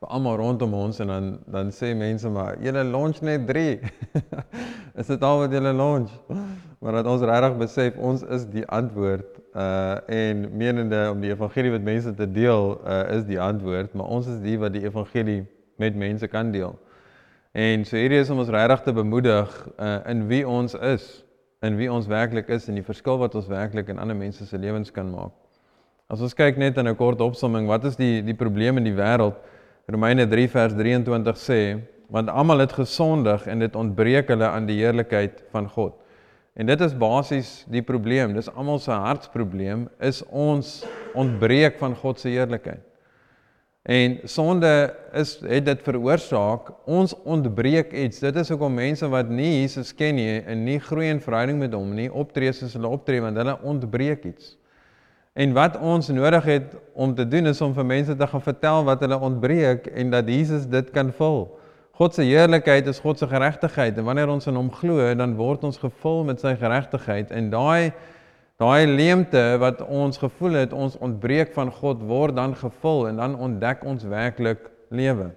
vir 0.00 0.08
almal 0.08 0.36
rondom 0.36 0.74
ons 0.74 1.00
en 1.00 1.06
dan 1.06 1.38
dan 1.46 1.70
sê 1.70 1.94
mense 1.94 2.28
maar 2.28 2.56
julle 2.60 2.84
launch 2.84 3.20
net 3.20 3.46
3. 3.46 3.80
is 5.00 5.06
dit 5.06 5.22
al 5.22 5.38
wat 5.38 5.52
julle 5.52 5.72
launch? 5.72 6.10
Maar 6.86 6.94
dat 6.94 7.06
ons 7.10 7.22
regtig 7.26 7.56
besef 7.58 7.96
ons 7.98 8.20
is 8.30 8.44
die 8.46 8.62
antwoord 8.70 9.40
uh 9.58 9.96
en 10.06 10.44
menende 10.54 11.00
om 11.10 11.18
die 11.20 11.32
evangelie 11.32 11.72
met 11.74 11.82
mense 11.82 12.12
te 12.14 12.28
deel 12.30 12.76
uh 12.78 13.00
is 13.16 13.24
die 13.26 13.40
antwoord, 13.42 13.96
maar 13.98 14.06
ons 14.06 14.28
is 14.30 14.36
die 14.44 14.54
wat 14.62 14.70
die 14.76 14.84
evangelie 14.84 15.40
met 15.82 15.98
mense 15.98 16.28
kan 16.30 16.52
deel. 16.54 16.76
En 17.50 17.82
so 17.84 17.98
hierdie 17.98 18.20
is 18.22 18.30
om 18.30 18.38
ons 18.38 18.54
regtig 18.54 18.86
te 18.86 18.94
bemoedig 18.94 19.50
uh 19.82 19.96
in 20.14 20.28
wie 20.30 20.44
ons 20.46 20.78
is, 20.92 21.08
in 21.66 21.74
wie 21.74 21.90
ons 21.90 22.06
werklik 22.06 22.54
is 22.54 22.70
en 22.70 22.78
die 22.78 22.86
verskil 22.86 23.18
wat 23.18 23.34
ons 23.34 23.50
werklik 23.50 23.90
in 23.90 23.98
ander 23.98 24.20
mense 24.22 24.46
se 24.46 24.62
lewens 24.68 24.94
kan 24.94 25.10
maak. 25.10 25.34
As 26.06 26.22
ons 26.22 26.38
kyk 26.38 26.54
net 26.54 26.78
in 26.78 26.86
'n 26.86 26.94
kort 26.94 27.20
opsomming, 27.20 27.66
wat 27.66 27.90
is 27.90 27.98
die 27.98 28.22
die 28.22 28.38
probleem 28.44 28.78
in 28.78 28.86
die 28.92 28.94
wêreld? 28.94 29.34
Romeine 29.90 30.30
3 30.30 30.48
vers 30.54 30.78
23 30.78 31.36
sê, 31.50 31.60
want 32.06 32.30
almal 32.30 32.62
het 32.62 32.72
gesondig 32.72 33.46
en 33.50 33.58
dit 33.58 33.76
ontbreek 33.76 34.28
hulle 34.28 34.46
aan 34.46 34.70
die 34.70 34.78
heerlikheid 34.78 35.42
van 35.50 35.66
God. 35.68 36.05
En 36.56 36.66
dit 36.66 36.80
is 36.80 36.96
basies 36.96 37.50
die 37.68 37.84
probleem. 37.84 38.32
Dis 38.32 38.48
almal 38.48 38.80
se 38.80 38.94
hartsprobleem 38.94 39.86
is 40.00 40.22
ons 40.32 40.78
ontbreek 41.16 41.76
van 41.82 41.96
God 42.00 42.20
se 42.22 42.32
heerlikheid. 42.32 42.84
En 43.86 44.16
sonde 44.26 44.70
is 45.14 45.36
het 45.46 45.66
dit 45.68 45.82
veroorsaak 45.86 46.72
ons 46.90 47.12
ontbreek 47.22 47.92
iets. 47.94 48.18
Dit 48.24 48.38
is 48.40 48.48
hoekom 48.50 48.74
mense 48.74 49.06
wat 49.12 49.28
nie 49.30 49.60
Jesus 49.60 49.92
ken 49.94 50.16
nie 50.18 50.40
en 50.42 50.64
nie 50.66 50.80
groei 50.82 51.12
in 51.12 51.20
verhouding 51.22 51.60
met 51.60 51.76
hom 51.76 51.92
nie, 51.94 52.08
optree 52.10 52.50
soos 52.56 52.74
hulle 52.74 52.90
optree 52.90 53.22
want 53.22 53.38
hulle 53.38 53.54
ontbreek 53.62 54.26
iets. 54.32 54.56
En 55.38 55.52
wat 55.54 55.76
ons 55.78 56.08
nodig 56.08 56.48
het 56.50 56.74
om 56.98 57.14
te 57.14 57.28
doen 57.28 57.52
is 57.52 57.60
om 57.62 57.76
vir 57.76 57.86
mense 57.86 58.16
te 58.16 58.26
gaan 58.32 58.42
vertel 58.42 58.82
wat 58.88 59.04
hulle 59.04 59.20
ontbreek 59.28 59.86
en 59.92 60.10
dat 60.10 60.34
Jesus 60.34 60.66
dit 60.72 60.90
kan 60.90 61.12
vul. 61.14 61.44
God 61.96 62.12
se 62.12 62.26
heerlikheid 62.28 62.86
is 62.90 62.98
God 63.00 63.18
se 63.18 63.26
geregtigheid 63.28 63.96
en 63.96 64.04
wanneer 64.04 64.28
ons 64.28 64.44
in 64.50 64.56
hom 64.58 64.68
glo, 64.68 65.00
dan 65.16 65.32
word 65.38 65.62
ons 65.64 65.78
gevul 65.80 66.26
met 66.28 66.42
sy 66.44 66.52
geregtigheid 66.60 67.30
en 67.32 67.48
daai 67.54 67.92
daai 68.60 68.88
leemte 68.88 69.40
wat 69.60 69.80
ons 69.84 70.20
gevoel 70.20 70.58
het 70.62 70.74
ons 70.76 70.96
ontbreek 71.04 71.54
van 71.56 71.70
God 71.72 72.02
word 72.08 72.36
dan 72.36 72.54
gevul 72.56 73.06
en 73.08 73.20
dan 73.20 73.36
ontdek 73.36 73.84
ons 73.84 74.04
werklik 74.08 74.68
lewe. 74.92 75.30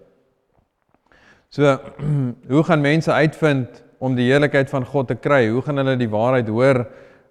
So 1.52 1.78
hoe 2.52 2.63
gaan 2.67 2.84
mense 2.84 3.12
uitvind 3.12 3.80
om 4.00 4.15
die 4.19 4.28
heerlikheid 4.28 4.72
van 4.72 4.88
God 4.88 5.08
te 5.12 5.15
kry? 5.19 5.45
Hoe 5.52 5.63
gaan 5.63 5.80
hulle 5.80 5.95
die 6.00 6.12
waarheid 6.12 6.52
hoor 6.52 6.86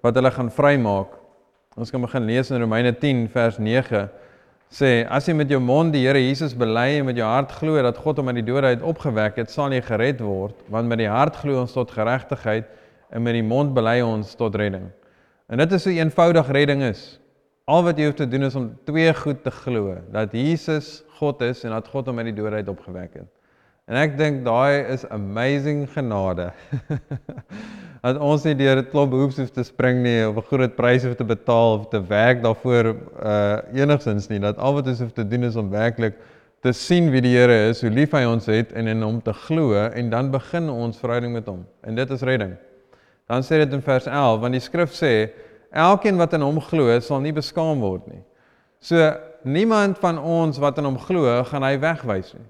wat 0.04 0.16
hulle 0.16 0.32
gaan 0.32 0.52
vrymaak? 0.52 1.12
Ons 1.76 1.92
kan 1.92 2.00
begin 2.04 2.24
lees 2.28 2.48
in 2.52 2.64
Romeine 2.64 2.94
10 2.96 3.26
vers 3.32 3.60
9 3.60 4.06
sê 4.68 5.06
as 5.08 5.28
jy 5.28 5.34
met 5.38 5.50
jou 5.50 5.60
mond 5.60 5.94
die 5.94 6.04
Here 6.04 6.20
Jesus 6.20 6.52
bely 6.58 6.98
en 6.98 7.06
met 7.08 7.16
jou 7.16 7.26
hart 7.28 7.54
glo 7.56 7.80
dat 7.82 7.96
God 8.00 8.20
hom 8.20 8.28
uit 8.28 8.40
die 8.40 8.46
dode 8.46 8.74
uit 8.74 8.84
opgewek 8.84 9.40
het, 9.40 9.50
sal 9.50 9.72
jy 9.72 9.80
gered 9.86 10.20
word, 10.20 10.58
want 10.68 10.88
met 10.90 11.00
die 11.00 11.08
hart 11.08 11.38
glo 11.40 11.62
ons 11.62 11.72
tot 11.76 11.92
geregtigheid 11.94 12.68
en 13.08 13.24
met 13.24 13.38
die 13.38 13.46
mond 13.46 13.72
bely 13.76 14.00
ons 14.04 14.34
tot 14.36 14.56
redding. 14.60 14.90
En 15.48 15.62
dit 15.62 15.72
is 15.72 15.88
hoe 15.88 15.96
eenvoudig 15.96 16.52
redding 16.52 16.84
is. 16.90 17.16
Al 17.68 17.84
wat 17.84 17.98
jy 18.00 18.08
hoef 18.08 18.20
te 18.20 18.28
doen 18.28 18.44
is 18.48 18.56
om 18.56 18.70
twee 18.88 19.12
goed 19.16 19.42
te 19.44 19.52
glo, 19.52 19.96
dat 20.12 20.32
Jesus 20.36 21.02
God 21.18 21.42
is 21.44 21.64
en 21.64 21.72
dat 21.76 21.88
God 21.88 22.08
hom 22.08 22.20
uit 22.20 22.30
die 22.30 22.36
dode 22.36 22.60
uit 22.60 22.70
opgewek 22.72 23.20
het. 23.22 23.28
En 23.88 23.96
ek 23.96 24.18
dink 24.20 24.44
daai 24.44 24.84
is 24.92 25.06
amazing 25.08 25.86
genade. 25.94 26.50
dat 28.08 28.18
ons 28.24 28.44
nie 28.48 28.56
deur 28.56 28.80
'n 28.80 28.88
klomp 28.90 29.12
hoops 29.12 29.36
hoef 29.38 29.52
te 29.52 29.64
spring 29.64 30.02
nie 30.02 30.24
of 30.26 30.36
'n 30.36 30.48
groot 30.48 30.74
prys 30.76 31.04
hoef 31.04 31.16
te 31.16 31.24
betaal 31.24 31.78
of 31.78 31.88
te 31.92 32.00
werk 32.00 32.42
daarvoor 32.42 32.96
uh 33.22 33.58
enigsins 33.74 34.28
nie 34.28 34.40
dat 34.40 34.58
al 34.58 34.74
wat 34.74 34.86
ons 34.86 35.00
hoef 35.00 35.12
te 35.12 35.28
doen 35.28 35.44
is 35.44 35.56
om 35.56 35.70
werklik 35.70 36.14
te 36.62 36.72
sien 36.74 37.10
wie 37.12 37.20
die 37.22 37.36
Here 37.36 37.68
is, 37.70 37.82
hoe 37.84 37.90
lief 37.90 38.14
hy 38.16 38.24
ons 38.26 38.48
het 38.50 38.72
en 38.78 38.90
in 38.90 39.02
hom 39.04 39.20
te 39.22 39.34
glo 39.46 39.78
en 39.78 40.10
dan 40.10 40.30
begin 40.34 40.66
ons 40.70 40.98
verhouding 40.98 41.36
met 41.36 41.46
hom. 41.46 41.62
En 41.86 41.94
dit 41.94 42.10
is 42.10 42.24
redding. 42.26 42.56
Dan 43.30 43.44
sê 43.46 43.60
dit 43.62 43.76
in 43.76 43.84
vers 43.84 44.08
11 44.10 44.40
want 44.42 44.56
die 44.56 44.64
skrif 44.64 44.94
sê 44.96 45.12
elkeen 45.70 46.18
wat 46.18 46.34
in 46.34 46.42
hom 46.42 46.58
glo 46.64 46.98
sal 47.04 47.22
nie 47.22 47.34
beskaam 47.36 47.84
word 47.84 48.08
nie. 48.10 48.22
So 48.82 48.98
niemand 49.46 50.00
van 50.02 50.18
ons 50.18 50.58
wat 50.58 50.78
in 50.82 50.88
hom 50.88 50.98
glo 50.98 51.44
gaan 51.46 51.66
hy 51.66 51.76
wegwys 51.82 52.34
nie. 52.34 52.46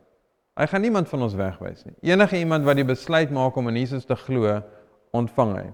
Hy 0.58 0.66
gaan 0.66 0.82
niemand 0.82 1.10
van 1.10 1.22
ons 1.22 1.36
wegwys 1.38 1.84
nie. 1.84 1.94
Enige 2.10 2.40
iemand 2.40 2.64
wat 2.66 2.80
die 2.80 2.86
besluit 2.88 3.30
maak 3.30 3.56
om 3.60 3.68
in 3.70 3.76
Jesus 3.78 4.08
te 4.08 4.16
glo, 4.18 4.56
ontvang 5.18 5.54
hy. 5.56 5.66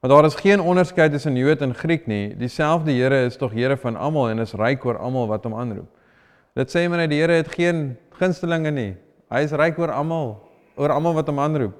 Want 0.00 0.14
daar 0.14 0.26
is 0.28 0.38
geen 0.38 0.60
onderskeid 0.60 1.12
tussen 1.12 1.36
Jood 1.36 1.62
en 1.62 1.74
Griek 1.74 2.06
nie. 2.06 2.36
Dieselfde 2.38 2.92
Here 2.94 3.24
is 3.26 3.36
tog 3.36 3.52
Here 3.52 3.76
van 3.76 3.96
almal 3.96 4.30
en 4.30 4.38
is 4.38 4.54
ryk 4.54 4.84
oor 4.86 4.98
almal 4.98 5.26
wat 5.26 5.44
hom 5.44 5.56
aanroep. 5.58 5.88
Dit 6.54 6.70
sê 6.70 6.84
maar 6.88 7.02
net 7.02 7.10
die 7.10 7.18
Here 7.18 7.40
het 7.40 7.50
geen 7.54 7.96
gunstelinge 8.18 8.70
nie. 8.70 8.92
Hy 9.30 9.42
is 9.44 9.52
ryk 9.52 9.78
oor 9.78 9.90
almal, 9.92 10.36
oor 10.78 10.94
almal 10.94 11.18
wat 11.18 11.26
hom 11.28 11.42
aanroep. 11.42 11.74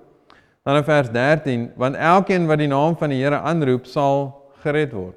Dan 0.67 0.77
in 0.77 0.85
vers 0.85 1.09
13, 1.15 1.71
want 1.81 1.97
elkeen 1.97 2.47
wat 2.51 2.59
die 2.61 2.69
naam 2.69 2.99
van 2.99 3.15
die 3.15 3.23
Here 3.23 3.39
aanroep, 3.39 3.87
sal 3.87 4.35
gered 4.65 4.93
word. 4.93 5.17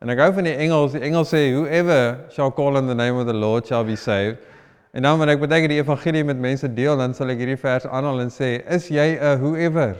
En 0.00 0.08
ek 0.08 0.18
hou 0.24 0.30
van 0.32 0.48
die 0.48 0.56
Engels. 0.56 0.94
Die 0.96 1.04
Engels 1.04 1.28
sê 1.34 1.50
whoever 1.52 2.24
shall 2.32 2.50
call 2.50 2.80
on 2.80 2.88
the 2.88 2.96
name 2.96 3.20
of 3.20 3.28
the 3.28 3.36
Lord 3.36 3.68
shall 3.68 3.84
be 3.84 3.96
saved. 4.00 4.40
En 4.96 5.04
dan 5.04 5.20
wanneer 5.20 5.36
ek 5.36 5.44
baie 5.44 5.68
die 5.70 5.78
evangelie 5.78 6.24
met 6.26 6.40
mense 6.40 6.66
deel, 6.72 6.96
dan 6.98 7.12
sal 7.14 7.30
ek 7.30 7.44
hierdie 7.44 7.60
vers 7.60 7.84
aanhaal 7.86 8.24
en 8.24 8.32
sê, 8.32 8.64
is 8.66 8.88
jy 8.88 9.20
'n 9.20 9.38
whoever? 9.44 9.94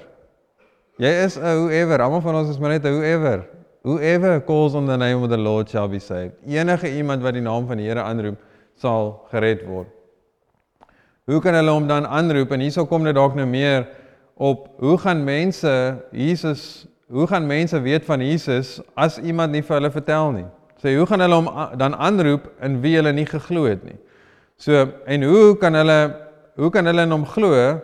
Jy 1.01 1.13
is 1.25 1.39
'n 1.39 1.41
whoever. 1.41 2.03
Almal 2.03 2.21
van 2.21 2.35
ons 2.35 2.49
is 2.51 2.59
maar 2.59 2.71
net 2.71 2.85
'n 2.85 2.93
whoever. 2.93 3.47
Whoever 3.83 4.41
calls 4.45 4.75
on 4.75 4.87
the 4.87 4.97
name 4.97 5.23
of 5.23 5.31
the 5.31 5.39
Lord 5.39 5.71
shall 5.71 5.89
be 5.89 5.99
saved. 5.99 6.35
Enige 6.47 6.97
iemand 6.97 7.23
wat 7.23 7.33
die 7.33 7.43
naam 7.43 7.67
van 7.67 7.77
die 7.77 7.87
Here 7.87 8.03
aanroep, 8.03 8.37
sal 8.75 9.25
gered 9.31 9.65
word. 9.65 9.89
Hoe 11.25 11.41
kan 11.41 11.55
hulle 11.55 11.71
hom 11.71 11.87
dan 11.87 12.07
aanroep? 12.07 12.53
En 12.53 12.61
hierso 12.61 12.85
kom 12.85 13.05
dit 13.05 13.15
dalk 13.15 13.35
nou 13.35 13.47
meer 13.47 13.89
op 14.37 14.69
hoe 14.79 14.99
gaan 14.99 15.25
mense 15.25 15.97
Jesus, 16.13 16.87
hoe 17.09 17.27
gaan 17.27 17.47
mense 17.47 17.81
weet 17.81 18.05
van 18.05 18.21
Jesus 18.21 18.81
as 18.95 19.19
iemand 19.19 19.53
nie 19.53 19.63
vir 19.63 19.77
hulle 19.77 19.91
vertel 19.91 20.33
nie? 20.33 20.47
Sê 20.83 20.97
hoe 20.97 21.07
gaan 21.07 21.21
hulle 21.21 21.35
hom 21.35 21.79
dan 21.79 21.95
aanroep 21.95 22.51
in 22.61 22.81
wie 22.81 22.97
hulle 22.97 23.13
nie 23.13 23.27
geglo 23.27 23.65
het 23.65 23.85
nie? 23.85 23.97
So 24.57 24.89
en 25.07 25.23
hoe 25.23 25.57
kan 25.57 25.75
hulle 25.75 26.17
hoe 26.57 26.71
kan 26.71 26.85
hulle 26.87 27.03
in 27.03 27.11
hom 27.11 27.25
glo 27.25 27.81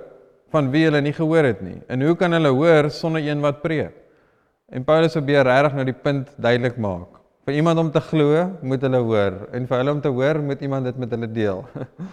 van 0.55 0.71
wie 0.71 0.85
hulle 0.87 1.01
nie 1.03 1.15
gehoor 1.17 1.45
het 1.45 1.63
nie? 1.65 1.79
En 1.89 2.03
hoe 2.03 2.15
kan 2.19 2.33
hulle 2.33 2.53
hoor 2.55 2.91
sonder 2.91 3.25
een 3.25 3.41
wat 3.45 3.63
preek? 3.63 3.95
En 4.71 4.85
Paulus 4.85 5.15
probeer 5.15 5.47
regtig 5.47 5.77
nou 5.79 5.85
die 5.87 5.95
punt 5.95 6.33
duidelik 6.43 6.79
maak. 6.83 7.21
Vir 7.47 7.61
iemand 7.61 7.79
om 7.79 7.91
te 7.95 8.01
glo, 8.03 8.47
moet 8.67 8.83
hulle 8.83 8.99
hoor 9.07 9.37
en 9.55 9.69
vir 9.69 9.79
hulle 9.79 9.93
om 9.95 10.01
te 10.03 10.11
hoor, 10.11 10.41
moet 10.43 10.63
iemand 10.67 10.89
dit 10.89 10.97
met 10.99 11.13
hulle 11.15 11.29
deel. 11.31 11.61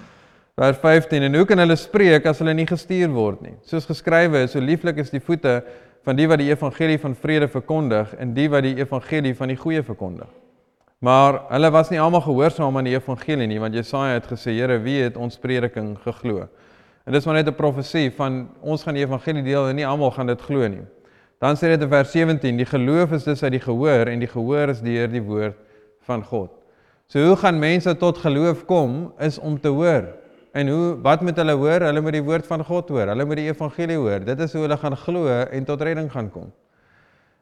Vers 0.61 0.77
15 0.77 1.25
en 1.25 1.35
hoe 1.39 1.47
kan 1.49 1.57
hulle 1.63 1.77
spreek 1.81 2.27
as 2.29 2.43
hulle 2.43 2.53
nie 2.53 2.67
gestuur 2.69 3.09
word 3.09 3.41
nie? 3.41 3.55
Soos 3.65 3.87
geskrywe 3.89 4.43
is, 4.45 4.53
so 4.53 4.61
lieflik 4.61 5.01
is 5.01 5.09
die 5.09 5.23
voete 5.23 5.63
van 6.05 6.19
die 6.19 6.27
wat 6.29 6.37
die 6.43 6.51
evangelie 6.51 6.99
van 7.01 7.15
vrede 7.17 7.47
verkondig 7.49 8.13
en 8.21 8.35
die 8.37 8.45
wat 8.53 8.67
die 8.67 8.75
evangelie 8.77 9.33
van 9.39 9.49
die 9.49 9.57
goeie 9.57 9.81
verkondig. 9.81 10.29
Maar 11.03 11.41
hulle 11.49 11.71
was 11.73 11.89
nie 11.91 11.99
almal 11.99 12.21
gehoorsaam 12.23 12.77
aan 12.77 12.87
die 12.87 12.93
evangelie 12.93 13.47
nie, 13.49 13.57
want 13.59 13.75
Jesaja 13.75 14.13
het 14.19 14.27
gesê, 14.29 14.53
Here, 14.55 14.77
wie 14.85 15.01
het 15.01 15.17
ons 15.17 15.41
prediking 15.41 15.95
geglo? 16.05 16.45
En 17.03 17.11
dis 17.11 17.25
maar 17.25 17.35
net 17.35 17.47
'n 17.47 17.55
profesie 17.55 18.11
van 18.11 18.49
ons 18.61 18.83
gaan 18.83 18.93
die 18.93 19.03
evangelie 19.03 19.43
deel 19.43 19.67
en 19.69 19.75
nie 19.75 19.87
almal 19.87 20.11
gaan 20.11 20.27
dit 20.27 20.41
glo 20.41 20.67
nie. 20.67 20.85
Dan 21.39 21.55
sê 21.55 21.67
dit 21.67 21.81
in 21.81 21.89
vers 21.89 22.11
17, 22.11 22.57
die 22.57 22.65
geloof 22.65 23.11
is 23.11 23.23
dus 23.23 23.43
uit 23.43 23.51
die 23.51 23.59
gehoor 23.59 24.07
en 24.07 24.19
die 24.19 24.27
gehoor 24.27 24.69
is 24.69 24.81
deur 24.81 25.07
die 25.11 25.21
woord 25.21 25.55
van 26.07 26.23
God. 26.23 26.51
So 27.07 27.19
hoe 27.19 27.35
gaan 27.35 27.59
mense 27.59 27.97
tot 27.97 28.17
geloof 28.17 28.65
kom 28.65 29.13
is 29.19 29.39
om 29.39 29.59
te 29.59 29.67
hoor. 29.67 30.07
En 30.53 30.67
hoe 30.67 31.01
wat 31.01 31.21
moet 31.21 31.35
hulle 31.35 31.51
hoor? 31.51 31.81
Hulle 31.81 32.01
moet 32.01 32.13
die 32.13 32.23
woord 32.23 32.47
van 32.47 32.63
God 32.63 32.89
hoor. 32.89 33.07
Hulle 33.07 33.25
moet 33.25 33.41
die 33.41 33.49
evangelie 33.49 33.97
hoor. 33.97 34.19
Dit 34.23 34.39
is 34.39 34.53
hoe 34.53 34.61
hulle 34.61 34.77
gaan 34.77 34.97
glo 34.97 35.27
en 35.27 35.65
tot 35.65 35.81
redding 35.81 36.11
gaan 36.11 36.29
kom. 36.31 36.51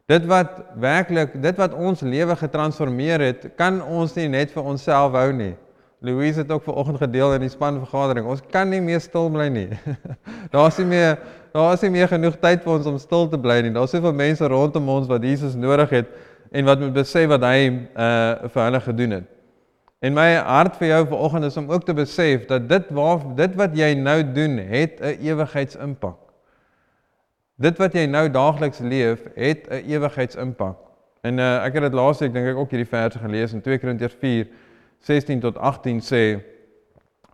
Dit 0.10 0.26
wat 0.26 0.63
werklik, 0.80 1.36
dit 1.41 1.58
wat 1.60 1.74
ons 1.74 2.02
lewe 2.02 2.36
getransformeer 2.36 3.19
het, 3.19 3.45
kan 3.56 3.82
ons 3.84 4.15
nie 4.17 4.28
net 4.32 4.52
vir 4.52 4.63
onsself 4.63 5.13
hou 5.15 5.30
nie. 5.32 5.54
Louise 6.02 6.40
het 6.40 6.52
ook 6.52 6.64
vanoggend 6.64 6.98
gedeel 6.98 7.34
in 7.34 7.44
die 7.46 7.50
spanvergadering. 7.50 8.26
Ons 8.26 8.42
kan 8.50 8.70
nie 8.70 8.82
meer 8.82 9.02
stil 9.02 9.30
bly 9.30 9.46
nie. 9.54 9.68
Daar's 10.56 10.80
nie 10.82 10.88
meer 10.90 11.20
daar 11.52 11.74
is 11.76 11.82
nie 11.84 11.92
meer 11.92 12.08
genoeg 12.08 12.38
tyd 12.40 12.64
vir 12.64 12.72
ons 12.74 12.88
om 12.88 12.98
stil 12.98 13.28
te 13.30 13.38
bly 13.40 13.60
nie. 13.62 13.74
Daar's 13.76 13.92
soveel 13.92 14.16
mense 14.16 14.48
rondom 14.48 14.88
ons 14.90 15.10
wat 15.12 15.24
Jesus 15.28 15.54
nodig 15.60 15.92
het 15.94 16.10
en 16.52 16.66
wat 16.66 16.80
moet 16.80 16.94
besef 16.96 17.28
wat 17.30 17.44
hy 17.46 17.68
uh 17.92 18.50
vir 18.50 18.64
hulle 18.64 18.82
gedoen 18.88 19.16
het. 19.20 19.28
En 20.02 20.16
my 20.18 20.30
hart 20.48 20.80
vir 20.80 20.88
jou 20.88 21.02
vanoggend 21.12 21.50
is 21.52 21.60
om 21.60 21.68
ook 21.70 21.86
te 21.86 21.94
besef 21.94 22.48
dat 22.50 22.66
dit 22.70 22.88
waar 22.98 23.22
dit 23.38 23.60
wat 23.60 23.76
jy 23.78 23.92
nou 24.00 24.18
doen 24.34 24.58
het 24.72 24.98
'n 25.02 25.20
ewigheidsimpak. 25.22 26.18
Dit 27.62 27.78
wat 27.78 27.94
jy 27.94 28.08
nou 28.08 28.26
daagliks 28.30 28.80
leef 28.80 29.22
het 29.36 29.68
'n 29.70 29.84
ewigheidsimpak. 29.86 30.78
En 31.22 31.38
uh, 31.38 31.66
ek 31.66 31.74
het 31.74 31.84
dit 31.84 31.94
laasweek 31.94 32.34
dink 32.34 32.48
ek 32.48 32.58
ook 32.58 32.72
hierdie 32.72 32.90
verse 32.90 33.20
gelees 33.20 33.54
in 33.54 33.62
2 33.62 33.78
Korintiërs 33.78 34.18
4 34.20 34.48
16 35.08 35.40
tot 35.42 35.58
18 35.58 36.02
sê 36.06 36.24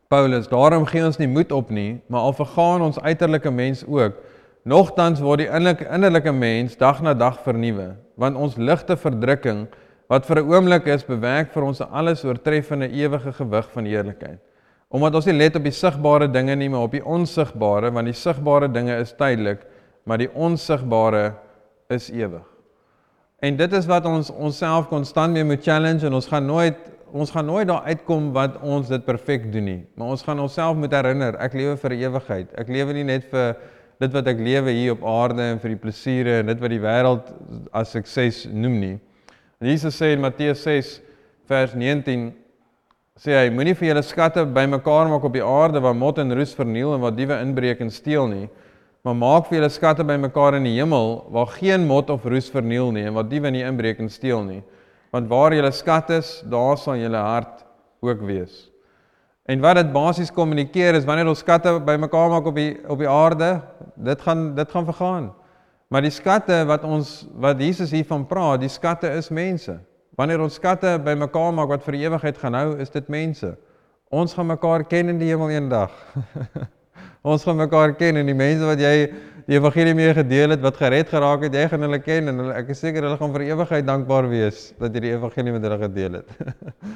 Paulus, 0.07 0.47
daarom 0.47 0.85
gee 0.87 1.03
ons 1.03 1.17
nie 1.19 1.27
moed 1.27 1.51
op 1.51 1.69
nie, 1.69 1.99
maar 2.07 2.29
al 2.29 2.35
vergaan 2.37 2.85
ons 2.85 2.99
uiterlike 2.99 3.51
mens 3.51 3.83
ook, 3.83 4.15
nogtans 4.63 5.19
word 5.23 5.43
die 5.43 5.49
innerlike 5.49 5.87
innerlike 5.91 6.31
mens 6.31 6.77
dag 6.79 7.01
na 7.03 7.13
dag 7.13 7.41
vernuwe, 7.43 7.89
want 8.15 8.39
ons 8.39 8.55
ligte 8.55 8.95
verdrukking 8.95 9.65
wat 10.07 10.25
vir 10.25 10.39
'n 10.39 10.47
oomblik 10.47 10.87
is 10.87 11.03
bewerk 11.03 11.51
vir 11.51 11.63
ons 11.63 11.81
'n 11.81 11.91
alles 11.91 12.23
oortreffende 12.23 12.87
ewige 12.87 13.33
gewig 13.33 13.67
van 13.71 13.85
heerlikheid. 13.85 14.39
Omdat 14.89 15.15
ons 15.15 15.25
nie 15.25 15.35
let 15.35 15.55
op 15.55 15.63
die 15.63 15.71
sigbare 15.71 16.31
dinge 16.31 16.55
nie, 16.55 16.69
maar 16.69 16.87
op 16.87 16.91
die 16.91 17.03
onsigbare, 17.03 17.91
want 17.91 18.05
die 18.05 18.13
sigbare 18.13 18.71
dinge 18.71 18.95
is 18.99 19.11
tydelik, 19.11 19.65
maar 20.05 20.17
die 20.17 20.31
onsigbare 20.33 21.33
is 21.89 22.09
ewig. 22.09 22.45
En 23.39 23.55
dit 23.55 23.73
is 23.73 23.85
wat 23.85 24.05
ons 24.05 24.31
onsself 24.31 24.87
konstant 24.87 25.33
mee 25.33 25.43
moet 25.43 25.63
challenge 25.63 26.05
en 26.05 26.13
ons 26.13 26.27
gaan 26.27 26.45
nooit 26.45 26.77
ons 27.11 27.31
gaan 27.31 27.45
nooit 27.45 27.67
daar 27.67 27.87
uitkom 27.87 28.31
wat 28.35 28.59
ons 28.61 28.89
dit 28.91 29.03
perfek 29.05 29.51
doen 29.53 29.65
nie. 29.65 29.79
Maar 29.95 30.13
ons 30.15 30.23
gaan 30.23 30.39
onsself 30.39 30.77
moet 30.77 30.93
herinner, 30.93 31.37
ek 31.43 31.55
lewe 31.57 31.77
vir 31.81 31.95
ewigheid. 31.97 32.53
Ek 32.59 32.71
lewe 32.71 32.95
nie 32.97 33.05
net 33.07 33.27
vir 33.31 33.55
dit 34.01 34.13
wat 34.13 34.27
ek 34.29 34.41
lewe 34.43 34.73
hier 34.75 34.93
op 34.93 35.05
aarde 35.09 35.45
en 35.53 35.61
vir 35.61 35.73
die 35.73 35.81
plesiere 35.81 36.39
en 36.41 36.51
dit 36.51 36.59
wat 36.61 36.73
die 36.73 36.81
wêreld 36.83 37.31
as 37.75 37.93
sukses 37.95 38.43
noem 38.51 38.75
nie. 38.81 38.97
En 39.61 39.71
Jesus 39.71 39.97
sê 39.97 40.11
in 40.13 40.21
Matteus 40.21 40.61
6 40.67 40.91
vers 41.49 41.73
19 41.73 42.29
sê 43.17 43.33
hy 43.33 43.47
moenie 43.49 43.73
vir 43.77 43.89
julle 43.89 44.03
skatte 44.05 44.43
bymekaar 44.53 45.09
maak 45.09 45.25
op 45.25 45.33
die 45.33 45.45
aarde 45.45 45.81
waar 45.81 45.97
mot 45.97 46.19
en 46.21 46.35
roes 46.37 46.53
verniel 46.53 46.93
en 46.93 47.01
waar 47.01 47.15
diewe 47.17 47.39
inbreek 47.41 47.81
en 47.81 47.89
steel 47.89 48.27
nie, 48.29 48.45
maar 49.01 49.17
maak 49.17 49.47
vir 49.47 49.57
julle 49.57 49.71
skatte 49.73 50.05
bymekaar 50.05 50.59
in 50.59 50.67
die 50.67 50.75
hemel 50.75 51.23
waar 51.33 51.49
geen 51.55 51.87
mot 51.89 52.11
of 52.13 52.27
roes 52.29 52.51
verniel 52.53 52.91
nie 52.93 53.07
en 53.09 53.15
waar 53.17 53.25
diewe 53.25 53.49
nie 53.55 53.65
inbreek 53.65 54.03
en 54.03 54.11
steel 54.13 54.43
nie. 54.45 54.61
Want 55.11 55.29
waar 55.31 55.55
julle 55.55 55.71
skat 55.71 56.09
is, 56.17 56.41
daar 56.49 56.77
sal 56.77 56.99
julle 56.99 57.21
hart 57.21 57.63
ook 58.03 58.21
wees. 58.27 58.67
En 59.47 59.61
wat 59.63 59.79
dit 59.79 59.91
basies 59.93 60.31
kommunikeer 60.31 60.97
is 60.99 61.05
wanneer 61.07 61.29
ons 61.31 61.39
skatte 61.39 61.71
bymekaar 61.87 62.33
maak 62.33 62.47
op 62.49 62.57
die 62.59 62.73
op 62.91 62.99
die 62.99 63.09
aarde, 63.09 63.61
dit 63.95 64.21
gaan 64.21 64.49
dit 64.55 64.71
gaan 64.71 64.87
vergaan. 64.89 65.29
Maar 65.87 66.03
die 66.03 66.11
skatte 66.11 66.65
wat 66.67 66.83
ons 66.83 67.21
wat 67.39 67.61
Jesus 67.63 67.93
hiervan 67.95 68.25
praat, 68.27 68.59
die 68.59 68.71
skatte 68.71 69.07
is 69.15 69.31
mense. 69.31 69.77
Wanneer 70.19 70.43
ons 70.43 70.57
skatte 70.59 70.97
bymekaar 71.05 71.53
maak 71.55 71.71
wat 71.71 71.85
vir 71.85 72.01
ewigheid 72.01 72.37
gaan 72.41 72.57
hou, 72.59 72.73
is 72.81 72.91
dit 72.91 73.07
mense. 73.07 73.53
Ons 74.11 74.35
gaan 74.35 74.49
mekaar 74.51 74.83
ken 74.87 75.13
in 75.13 75.19
die 75.21 75.29
hemel 75.31 75.53
eendag. 75.55 75.95
ons 77.31 77.43
gaan 77.47 77.59
mekaar 77.59 77.95
ken 77.95 78.19
en 78.19 78.27
die 78.27 78.35
mense 78.35 78.67
wat 78.67 78.83
jy 78.83 79.07
die 79.47 79.55
evangelie 79.55 79.95
mee 79.95 80.11
gedeel 80.15 80.51
het, 80.55 80.61
wat 80.63 80.77
gered 80.79 81.09
geraak 81.09 81.45
het, 81.47 81.55
jy 81.55 81.67
gaan 81.71 81.85
hulle 81.87 81.99
ken 82.03 82.31
en 82.33 82.43
hulle, 82.43 82.53
ek 82.59 82.73
is 82.73 82.81
seker 82.83 83.05
hulle 83.07 83.17
gaan 83.19 83.31
vir 83.35 83.45
ewigheid 83.47 83.87
dankbaar 83.87 84.27
wees 84.31 84.71
dat 84.81 84.95
jy 84.95 85.05
die 85.05 85.13
evangelie 85.13 85.55
met 85.55 85.63
hulle 85.63 85.79
gedeel 85.85 86.19
het. 86.19 86.33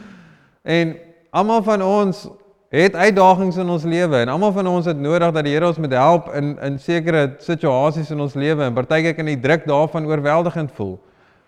en 0.78 0.96
almal 1.32 1.64
van 1.64 1.84
ons 1.86 2.26
het 2.72 2.96
uitdagings 2.96 3.58
in 3.60 3.72
ons 3.72 3.84
lewe 3.88 4.20
en 4.24 4.32
almal 4.32 4.52
van 4.56 4.68
ons 4.72 4.88
het 4.88 5.00
nodig 5.00 5.32
dat 5.36 5.48
die 5.48 5.56
Here 5.56 5.68
ons 5.68 5.80
moet 5.80 5.96
help 5.96 6.30
in 6.40 6.54
in 6.64 6.78
sekere 6.80 7.24
situasies 7.44 8.12
in 8.12 8.24
ons 8.24 8.36
lewe 8.40 8.64
en 8.68 8.76
partykeer 8.76 9.16
kan 9.16 9.28
die 9.28 9.40
druk 9.40 9.66
daarvan 9.68 10.08
oorweldigend 10.08 10.72
voel. 10.76 10.98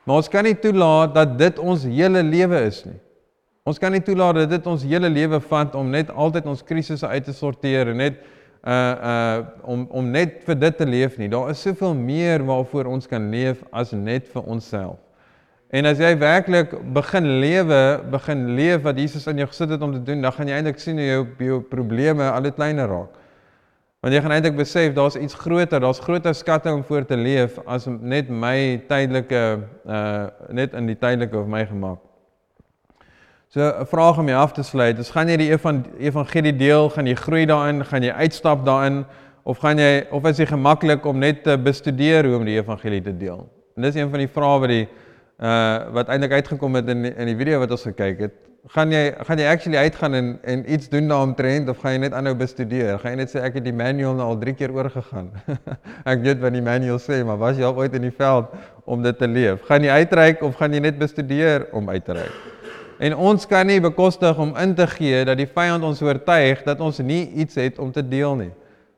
Maar 0.04 0.20
ons 0.20 0.28
kan 0.32 0.44
nie 0.44 0.56
toelaat 0.60 1.14
dat 1.16 1.38
dit 1.40 1.60
ons 1.60 1.84
hele 1.88 2.24
lewe 2.28 2.60
is 2.68 2.84
nie. 2.84 3.00
Ons 3.64 3.80
kan 3.80 3.92
nie 3.96 4.04
toelaat 4.04 4.42
dat 4.42 4.50
dit 4.52 4.66
ons 4.68 4.84
hele 4.84 5.08
lewe 5.08 5.40
vat 5.40 5.76
om 5.80 5.92
net 5.92 6.12
altyd 6.12 6.48
ons 6.52 6.64
krisisse 6.68 7.08
uit 7.08 7.24
te 7.24 7.36
sorteer 7.36 7.94
en 7.94 8.02
net 8.04 8.20
uh 8.64 8.96
uh 9.12 9.40
om 9.68 9.88
om 9.92 10.12
net 10.12 10.44
vir 10.48 10.56
dit 10.56 10.78
te 10.78 10.86
leef 10.86 11.18
nie. 11.18 11.28
Daar 11.30 11.50
is 11.52 11.62
soveel 11.62 11.96
meer 11.96 12.44
waarvoor 12.48 12.86
ons 12.86 13.08
kan 13.08 13.30
leef 13.30 13.64
as 13.72 13.92
net 13.92 14.30
vir 14.32 14.44
onsself. 14.44 15.00
En 15.74 15.90
as 15.90 15.98
jy 15.98 16.12
werklik 16.22 16.76
begin 16.94 17.28
lewe, 17.42 17.82
begin 18.14 18.46
leef 18.56 18.84
wat 18.86 19.00
Jesus 19.02 19.26
in 19.28 19.42
jou 19.42 19.48
gesit 19.50 19.74
het 19.74 19.82
om 19.82 19.96
te 19.96 20.04
doen, 20.06 20.22
dan 20.22 20.36
gaan 20.36 20.48
jy 20.48 20.60
eintlik 20.60 20.80
sien 20.80 21.02
hoe 21.02 21.08
jou, 21.08 21.24
jou 21.42 21.60
probleme 21.66 22.28
al 22.30 22.46
dit 22.46 22.54
kleiner 22.54 22.88
raak. 22.88 23.16
Want 24.04 24.14
jy 24.14 24.22
gaan 24.22 24.36
eintlik 24.36 24.56
besef 24.60 24.94
daar's 24.94 25.18
iets 25.18 25.34
groter, 25.34 25.82
daar's 25.82 26.02
groter 26.04 26.36
skatte 26.36 26.72
om 26.72 26.84
voor 26.86 27.08
te 27.10 27.18
leef 27.18 27.58
as 27.66 27.88
net 27.90 28.30
my 28.30 28.84
tydelike 28.88 29.44
uh 29.84 30.26
net 30.54 30.76
in 30.78 30.92
die 30.92 31.00
tydelike 31.00 31.40
of 31.40 31.48
my 31.50 31.66
gemaak. 31.66 32.13
So 33.54 33.62
'n 33.62 33.86
vraag 33.86 34.18
om 34.18 34.28
jou 34.28 34.40
af 34.42 34.52
te 34.52 34.64
sluit, 34.64 34.98
is 34.98 35.10
gaan 35.14 35.30
jy 35.30 35.36
die 35.38 35.52
evangelie 36.00 36.56
deel, 36.58 36.90
gaan 36.90 37.06
jy 37.06 37.14
groei 37.14 37.46
daarin, 37.46 37.84
gaan 37.86 38.02
jy 38.02 38.12
uitstap 38.12 38.64
daarin 38.66 39.04
of 39.44 39.58
gaan 39.62 39.78
jy 39.78 40.08
of 40.10 40.26
is 40.26 40.38
dit 40.38 40.48
gemaklik 40.48 41.06
om 41.06 41.20
net 41.20 41.44
te 41.44 41.58
bestudeer 41.58 42.26
hoe 42.26 42.38
om 42.40 42.46
die 42.46 42.58
evangelie 42.58 43.02
te 43.02 43.18
deel? 43.18 43.46
En 43.76 43.82
dis 43.86 43.96
een 43.96 44.10
van 44.10 44.20
die 44.20 44.28
vrae 44.28 44.60
wat 44.60 44.70
die 44.70 44.88
uh 45.38 45.94
wat 45.94 46.10
eintlik 46.10 46.32
uitgekom 46.32 46.76
het 46.76 46.90
in 46.90 47.02
die, 47.02 47.14
in 47.14 47.30
die 47.30 47.36
video 47.36 47.60
wat 47.60 47.72
ons 47.72 47.84
gekyk 47.84 48.20
het. 48.20 48.34
gaan 48.74 48.92
jy 48.92 49.14
gaan 49.28 49.38
jy 49.38 49.46
actually 49.46 49.78
uitgaan 49.78 50.14
en 50.14 50.40
en 50.44 50.74
iets 50.74 50.90
doen 50.90 51.08
daaromtrent 51.08 51.70
of 51.70 51.78
gaan 51.78 51.92
jy 51.92 51.98
net 51.98 52.14
aanhou 52.14 52.34
bestudeer? 52.36 52.98
Gaan 53.00 53.12
jy 53.12 53.18
net 53.18 53.30
sê 53.30 53.44
ek 53.44 53.54
het 53.54 53.64
die 53.64 53.74
manual 53.74 54.16
nou 54.16 54.28
al 54.28 54.38
3 54.38 54.54
keer 54.54 54.74
oorgegaan? 54.74 55.30
ek 56.14 56.26
weet 56.26 56.42
wat 56.42 56.54
die 56.54 56.62
manual 56.62 56.98
sê, 56.98 57.22
maar 57.24 57.38
was 57.38 57.58
jy 57.58 57.70
al 57.70 57.78
ooit 57.78 57.94
in 57.94 58.02
die 58.02 58.18
veld 58.18 58.50
om 58.86 59.04
dit 59.04 59.18
te 59.18 59.28
leef? 59.28 59.62
Gaan 59.70 59.84
jy 59.84 59.90
uitreik 59.90 60.42
of 60.42 60.56
gaan 60.56 60.74
jy 60.74 60.80
net 60.80 60.98
bestudeer 60.98 61.68
om 61.72 61.90
uit 61.90 62.06
te 62.06 62.18
reik? 62.18 62.53
En 63.00 63.16
ons 63.16 63.48
kan 63.48 63.66
nie 63.68 63.80
bekostig 63.82 64.38
om 64.38 64.54
in 64.58 64.76
te 64.76 64.88
gee 64.88 65.24
dat 65.26 65.38
die 65.38 65.48
vyand 65.50 65.84
ons 65.84 66.02
oortuig 66.02 66.62
dat 66.64 66.80
ons 66.80 67.00
nie 67.00 67.30
iets 67.32 67.56
het 67.56 67.80
om 67.80 67.92
te 67.92 68.04
deel 68.08 68.36
nie. 68.36 68.52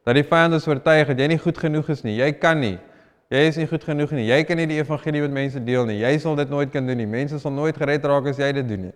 Dat 0.06 0.18
die 0.18 0.26
vyand 0.28 0.54
ons 0.54 0.68
oortuig 0.68 1.08
dat 1.08 1.20
jy 1.20 1.30
nie 1.32 1.40
goed 1.42 1.58
genoeg 1.58 1.90
is 1.90 2.04
nie. 2.04 2.18
Jy 2.20 2.32
kan 2.42 2.60
nie. 2.60 2.78
Jy 3.34 3.42
is 3.50 3.58
nie 3.58 3.66
goed 3.68 3.84
genoeg 3.84 4.12
nie. 4.14 4.28
Jy 4.28 4.44
kan 4.46 4.60
nie 4.62 4.68
die 4.70 4.78
evangelie 4.78 5.24
met 5.24 5.34
mense 5.34 5.64
deel 5.64 5.88
nie. 5.90 5.98
Jy 6.04 6.18
sal 6.22 6.36
dit 6.38 6.52
nooit 6.52 6.70
kan 6.74 6.86
doen 6.86 7.00
nie. 7.02 7.08
Mense 7.10 7.40
sal 7.42 7.54
nooit 7.56 7.78
gered 7.78 8.06
raak 8.06 8.30
as 8.30 8.38
jy 8.42 8.52
dit 8.60 8.70
doen 8.70 8.88
nie. 8.90 8.96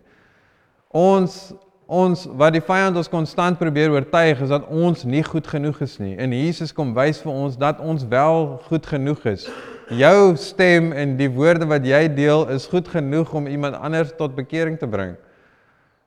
Ons 0.90 1.42
ons 1.90 2.28
wat 2.38 2.54
die 2.54 2.62
vyand 2.62 3.00
ons 3.02 3.08
konstant 3.10 3.58
probeer 3.58 3.90
oortuig 3.90 4.44
is 4.46 4.52
dat 4.52 4.68
ons 4.70 5.08
nie 5.10 5.24
goed 5.26 5.48
genoeg 5.50 5.80
is 5.82 5.96
nie. 5.98 6.14
En 6.22 6.30
Jesus 6.38 6.70
kom 6.76 6.92
wys 6.94 7.18
vir 7.24 7.34
ons 7.34 7.58
dat 7.58 7.82
ons 7.82 8.06
wel 8.12 8.44
goed 8.68 8.86
genoeg 8.86 9.26
is. 9.32 9.48
Jou 9.90 10.36
stem 10.38 10.92
en 10.94 11.16
die 11.18 11.32
woorde 11.34 11.66
wat 11.66 11.86
jy 11.86 12.04
deel 12.14 12.44
is 12.54 12.68
goed 12.70 12.86
genoeg 12.94 13.32
om 13.34 13.48
iemand 13.50 13.74
anders 13.82 14.12
tot 14.18 14.36
bekering 14.38 14.76
te 14.78 14.86
bring. 14.86 15.16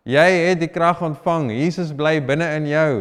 Jy 0.06 0.26
het 0.46 0.60
die 0.60 0.70
krag 0.70 1.00
ontvang. 1.02 1.48
Jesus 1.50 1.90
bly 1.94 2.20
binne 2.22 2.46
in 2.60 2.68
jou. 2.70 2.92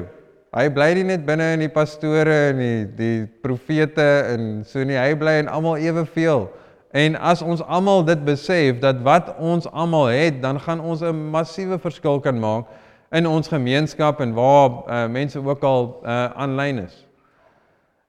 Hy 0.58 0.64
bly 0.74 0.88
nie 0.98 1.06
net 1.12 1.22
binne 1.28 1.52
in 1.54 1.62
die 1.68 1.70
pastore 1.70 2.34
en 2.50 2.64
die 2.64 2.80
die 2.98 3.20
profete 3.46 4.08
en 4.34 4.50
so 4.66 4.82
nie, 4.82 4.98
hy 4.98 5.14
bly 5.14 5.38
in 5.44 5.52
almal 5.54 5.78
eweveel. 5.78 6.48
En 6.98 7.16
as 7.16 7.46
ons 7.46 7.62
almal 7.62 8.02
dit 8.10 8.26
besef 8.26 8.82
dat 8.82 9.06
wat 9.06 9.36
ons 9.38 9.70
almal 9.70 10.10
het, 10.10 10.42
dan 10.42 10.60
gaan 10.60 10.82
ons 10.82 11.06
'n 11.06 11.30
massiewe 11.30 11.78
verskil 11.78 12.20
kan 12.20 12.40
maak 12.40 12.66
in 13.14 13.28
ons 13.28 13.48
gemeenskap 13.48 14.20
en 14.20 14.34
waar 14.34 14.70
uh, 14.90 15.08
mense 15.08 15.38
ook 15.38 15.64
al 15.64 16.02
aanlyn 16.36 16.78
uh, 16.78 16.84
is. 16.90 17.11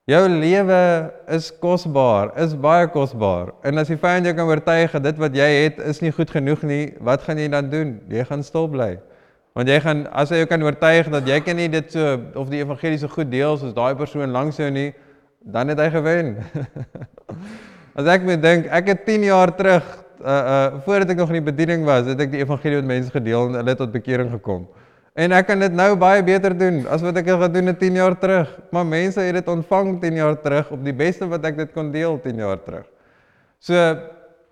Jou 0.03 0.25
lewe 0.27 0.77
is 1.31 1.45
kosbaar, 1.63 2.33
is 2.43 2.51
baie 2.59 2.89
kosbaar. 2.91 3.53
En 3.63 3.79
as 3.79 3.87
jy 3.87 3.95
vyand 3.95 4.27
jou 4.27 4.33
kan 4.35 4.49
oortuig 4.49 4.91
dat 4.97 5.05
dit 5.05 5.21
wat 5.21 5.37
jy 5.39 5.45
het 5.47 5.77
is 5.79 6.01
nie 6.03 6.11
goed 6.11 6.33
genoeg 6.35 6.65
nie, 6.67 6.81
wat 7.07 7.23
gaan 7.23 7.39
jy 7.39 7.45
dan 7.53 7.69
doen? 7.71 7.93
Jy 8.11 8.25
gaan 8.27 8.43
stil 8.43 8.67
bly. 8.67 8.97
Want 9.55 9.71
jy 9.71 9.77
gaan 9.85 10.01
as 10.11 10.33
jy 10.35 10.41
kan 10.51 10.65
oortuig 10.67 11.07
dat 11.13 11.31
jy 11.31 11.37
kan 11.45 11.55
nie 11.55 11.69
dit 11.71 11.95
so 11.95 12.17
of 12.35 12.51
die 12.51 12.59
evangelie 12.59 12.99
so 12.99 13.07
goed 13.15 13.31
deel 13.31 13.55
soos 13.61 13.71
daai 13.77 13.95
persoon 13.95 14.35
langs 14.35 14.59
jou 14.59 14.67
nie, 14.75 14.89
dan 15.39 15.71
het 15.71 15.79
hy 15.79 15.87
gewen. 15.95 16.35
as 18.01 18.11
ek 18.17 18.27
moet 18.27 18.43
dink, 18.43 18.67
ek 18.75 18.91
het 18.91 19.07
10 19.07 19.29
jaar 19.31 19.55
terug 19.55 19.87
uh 20.19 20.35
uh 20.35 20.81
voordat 20.83 21.15
ek 21.15 21.23
nog 21.23 21.31
in 21.31 21.39
die 21.39 21.47
bediening 21.47 21.87
was, 21.87 22.11
het 22.11 22.19
ek 22.27 22.35
die 22.35 22.43
evangelie 22.43 22.83
met 22.83 22.91
mense 22.91 23.15
gedeel 23.15 23.53
en 23.53 23.61
hulle 23.61 23.71
het 23.71 23.79
tot 23.79 23.95
bekering 23.95 24.35
gekom. 24.35 24.67
En 25.13 25.31
ek 25.31 25.45
kan 25.47 25.59
dit 25.61 25.73
nou 25.77 25.91
baie 25.95 26.23
beter 26.25 26.55
doen 26.57 26.87
as 26.89 27.03
wat 27.05 27.17
ek 27.21 27.27
het 27.29 27.43
gedoen 27.45 27.75
10 27.77 27.99
jaar 28.01 28.17
terug. 28.17 28.49
Maar 28.71 28.85
mense 28.85 29.21
het 29.21 29.35
dit 29.37 29.47
ontvang 29.47 29.99
10 30.01 30.15
jaar 30.17 30.39
terug 30.41 30.71
op 30.71 30.81
die 30.83 30.93
beste 30.93 31.27
wat 31.29 31.45
ek 31.45 31.57
dit 31.57 31.73
kon 31.73 31.91
deel 31.93 32.17
10 32.21 32.41
jaar 32.41 32.57
terug. 32.63 32.87
So 33.59 33.77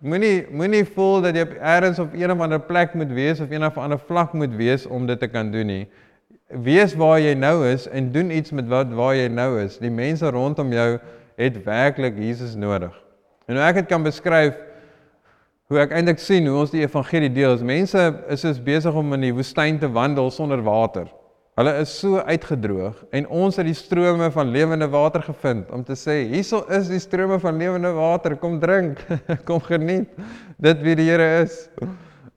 Moenie 0.01 0.47
moenie 0.49 0.81
voel 0.95 1.19
dat 1.21 1.35
jy 1.37 1.43
eers 1.61 1.99
op 2.01 2.15
een 2.17 2.31
of 2.33 2.39
ander 2.41 2.57
plek 2.65 2.95
moet 2.97 3.11
wees 3.13 3.39
of 3.39 3.51
een 3.53 3.61
of 3.61 3.75
ander 3.77 3.99
vlak 4.01 4.31
moet 4.33 4.55
wees 4.57 4.87
om 4.89 5.05
dit 5.05 5.19
te 5.21 5.27
kan 5.29 5.51
doen 5.53 5.67
nie. 5.69 5.83
Wees 6.49 6.95
waar 6.97 7.19
jy 7.21 7.35
nou 7.37 7.67
is 7.69 7.85
en 7.85 8.09
doen 8.11 8.31
iets 8.33 8.49
met 8.51 8.65
wat 8.71 8.89
waar 8.97 9.13
jy 9.13 9.27
nou 9.29 9.59
is. 9.61 9.77
Die 9.77 9.93
mense 9.93 10.25
rondom 10.33 10.73
jou 10.73 10.97
het 11.37 11.59
werklik 11.67 12.17
Jesus 12.17 12.55
nodig. 12.57 12.95
En 13.45 13.59
nou 13.59 13.67
ek 13.67 13.83
het 13.83 13.91
kan 13.93 14.01
beskryf 14.01 14.57
hoe 15.71 15.79
ek 15.79 15.93
eintlik 15.95 16.19
sien 16.19 16.49
hoe 16.51 16.57
ons 16.65 16.73
die 16.73 16.83
evangelie 16.83 17.31
deel. 17.31 17.55
Mense 17.63 18.01
is 18.33 18.43
is 18.49 18.59
besig 18.59 18.95
om 18.97 19.15
in 19.15 19.29
die 19.29 19.35
woestyn 19.35 19.77
te 19.79 19.87
wandel 19.87 20.27
sonder 20.35 20.59
water. 20.65 21.07
Hulle 21.59 21.71
is 21.79 21.93
so 21.99 22.19
uitgedroog 22.19 22.97
en 23.15 23.27
ons 23.43 23.59
het 23.59 23.67
die 23.67 23.75
strome 23.75 24.27
van 24.35 24.51
lewende 24.51 24.87
water 24.91 25.23
gevind 25.23 25.71
om 25.71 25.83
te 25.87 25.95
sê 25.99 26.21
hierso 26.31 26.61
is 26.71 26.87
die 26.91 26.99
strome 26.99 27.39
van 27.43 27.59
lewende 27.59 27.91
water 27.95 28.37
kom 28.39 28.55
drink 28.59 28.99
kom 29.47 29.59
geniet 29.63 30.07
dit 30.63 30.83
wie 30.83 30.95
die 30.99 31.09
Here 31.09 31.27
is 31.41 31.57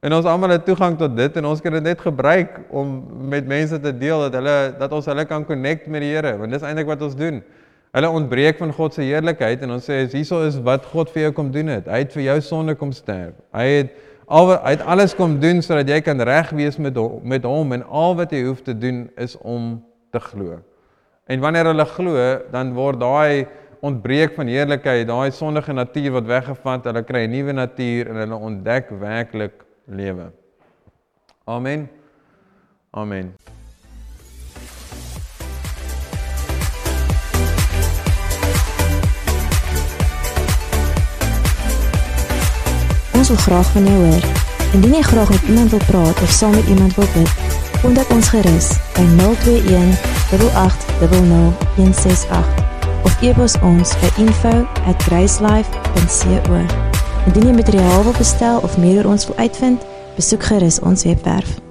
en 0.04 0.18
ons 0.18 0.26
almal 0.28 0.56
het 0.56 0.66
toegang 0.66 0.98
tot 0.98 1.14
dit 1.14 1.38
en 1.38 1.46
ons 1.46 1.62
kan 1.62 1.78
dit 1.78 1.86
net 1.86 2.02
gebruik 2.02 2.58
om 2.74 2.96
met 3.30 3.46
mense 3.46 3.78
te 3.80 3.94
deel 3.94 4.26
dat 4.26 4.40
hulle 4.40 4.56
dat 4.82 4.98
ons 4.98 5.06
hulle 5.10 5.26
kan 5.30 5.46
connect 5.46 5.86
met 5.86 6.02
die 6.02 6.10
Here 6.10 6.34
want 6.42 6.54
dis 6.54 6.66
eintlik 6.66 6.90
wat 6.90 7.06
ons 7.06 7.14
doen 7.18 7.38
hulle 7.94 8.10
ontbreek 8.10 8.58
van 8.58 8.72
God 8.74 8.94
se 8.94 9.02
heerlikheid 9.06 9.62
en 9.62 9.76
ons 9.76 9.90
sê 9.90 10.04
hierso 10.06 10.42
is 10.46 10.58
wat 10.58 10.86
God 10.92 11.12
vir 11.14 11.28
jou 11.28 11.32
kom 11.32 11.52
doen 11.54 11.72
het 11.76 11.86
hy 11.90 12.02
het 12.04 12.12
vir 12.12 12.28
jou 12.28 12.40
sonde 12.40 12.74
kom 12.78 12.92
sterf 12.92 13.38
hy 13.54 13.68
het 13.78 13.94
Al 14.26 14.54
hy 14.54 14.72
het 14.72 14.84
alles 14.88 15.12
kom 15.16 15.36
doen 15.40 15.60
sodat 15.62 15.88
jy 15.88 15.98
kan 16.04 16.20
reg 16.24 16.52
wees 16.56 16.78
met 16.80 16.96
hom, 16.96 17.20
met 17.28 17.44
hom 17.44 17.74
en 17.76 17.82
al 17.84 18.16
wat 18.16 18.32
jy 18.32 18.44
hoef 18.46 18.62
te 18.64 18.72
doen 18.76 19.04
is 19.20 19.36
om 19.44 19.84
te 20.12 20.20
glo. 20.20 20.60
En 21.28 21.40
wanneer 21.40 21.68
hulle 21.72 21.86
glo, 21.92 22.24
dan 22.52 22.72
word 22.76 23.00
daai 23.00 23.46
ontbreek 23.84 24.36
van 24.38 24.48
heerlikheid, 24.48 25.06
daai 25.08 25.32
sondige 25.32 25.76
natuur 25.76 26.16
wat 26.16 26.30
weggevat, 26.30 26.88
hulle 26.88 27.04
kry 27.04 27.26
'n 27.26 27.36
nuwe 27.36 27.52
natuur 27.52 28.08
en 28.08 28.22
hulle 28.24 28.36
ontdek 28.36 28.88
werklik 28.90 29.64
lewe. 29.86 30.32
Amen. 31.44 31.88
Amen. 32.92 33.53
Ons 43.24 43.32
wil 43.32 43.42
graag 43.42 43.68
van 43.72 43.84
jou 43.88 44.00
hoor. 44.04 44.24
Indien 44.76 44.98
jy 44.98 45.02
graag 45.02 45.30
met 45.30 45.42
iemand 45.48 45.70
wil 45.70 45.84
praat 45.86 46.22
of 46.22 46.30
saam 46.30 46.50
met 46.50 46.66
iemand 46.68 46.94
wil 46.94 47.06
bid, 47.14 47.30
kontak 47.80 48.10
ons 48.12 48.28
gerus 48.28 48.68
by 48.98 49.04
021 49.16 49.96
8800168 50.28 52.44
of 53.08 53.12
e-pos 53.24 53.56
ons 53.64 53.96
by 54.04 54.10
info@gracelife.co. 54.26 56.56
Indien 57.26 57.46
jy 57.48 57.54
materiaal 57.64 58.04
wil 58.04 58.16
bestel 58.20 58.56
of 58.60 58.76
meer 58.76 59.00
oor 59.00 59.16
ons 59.16 59.26
wil 59.26 59.36
uitvind, 59.36 59.80
besoek 60.20 60.42
gerus 60.52 60.80
ons 60.80 61.04
webwerf 61.08 61.63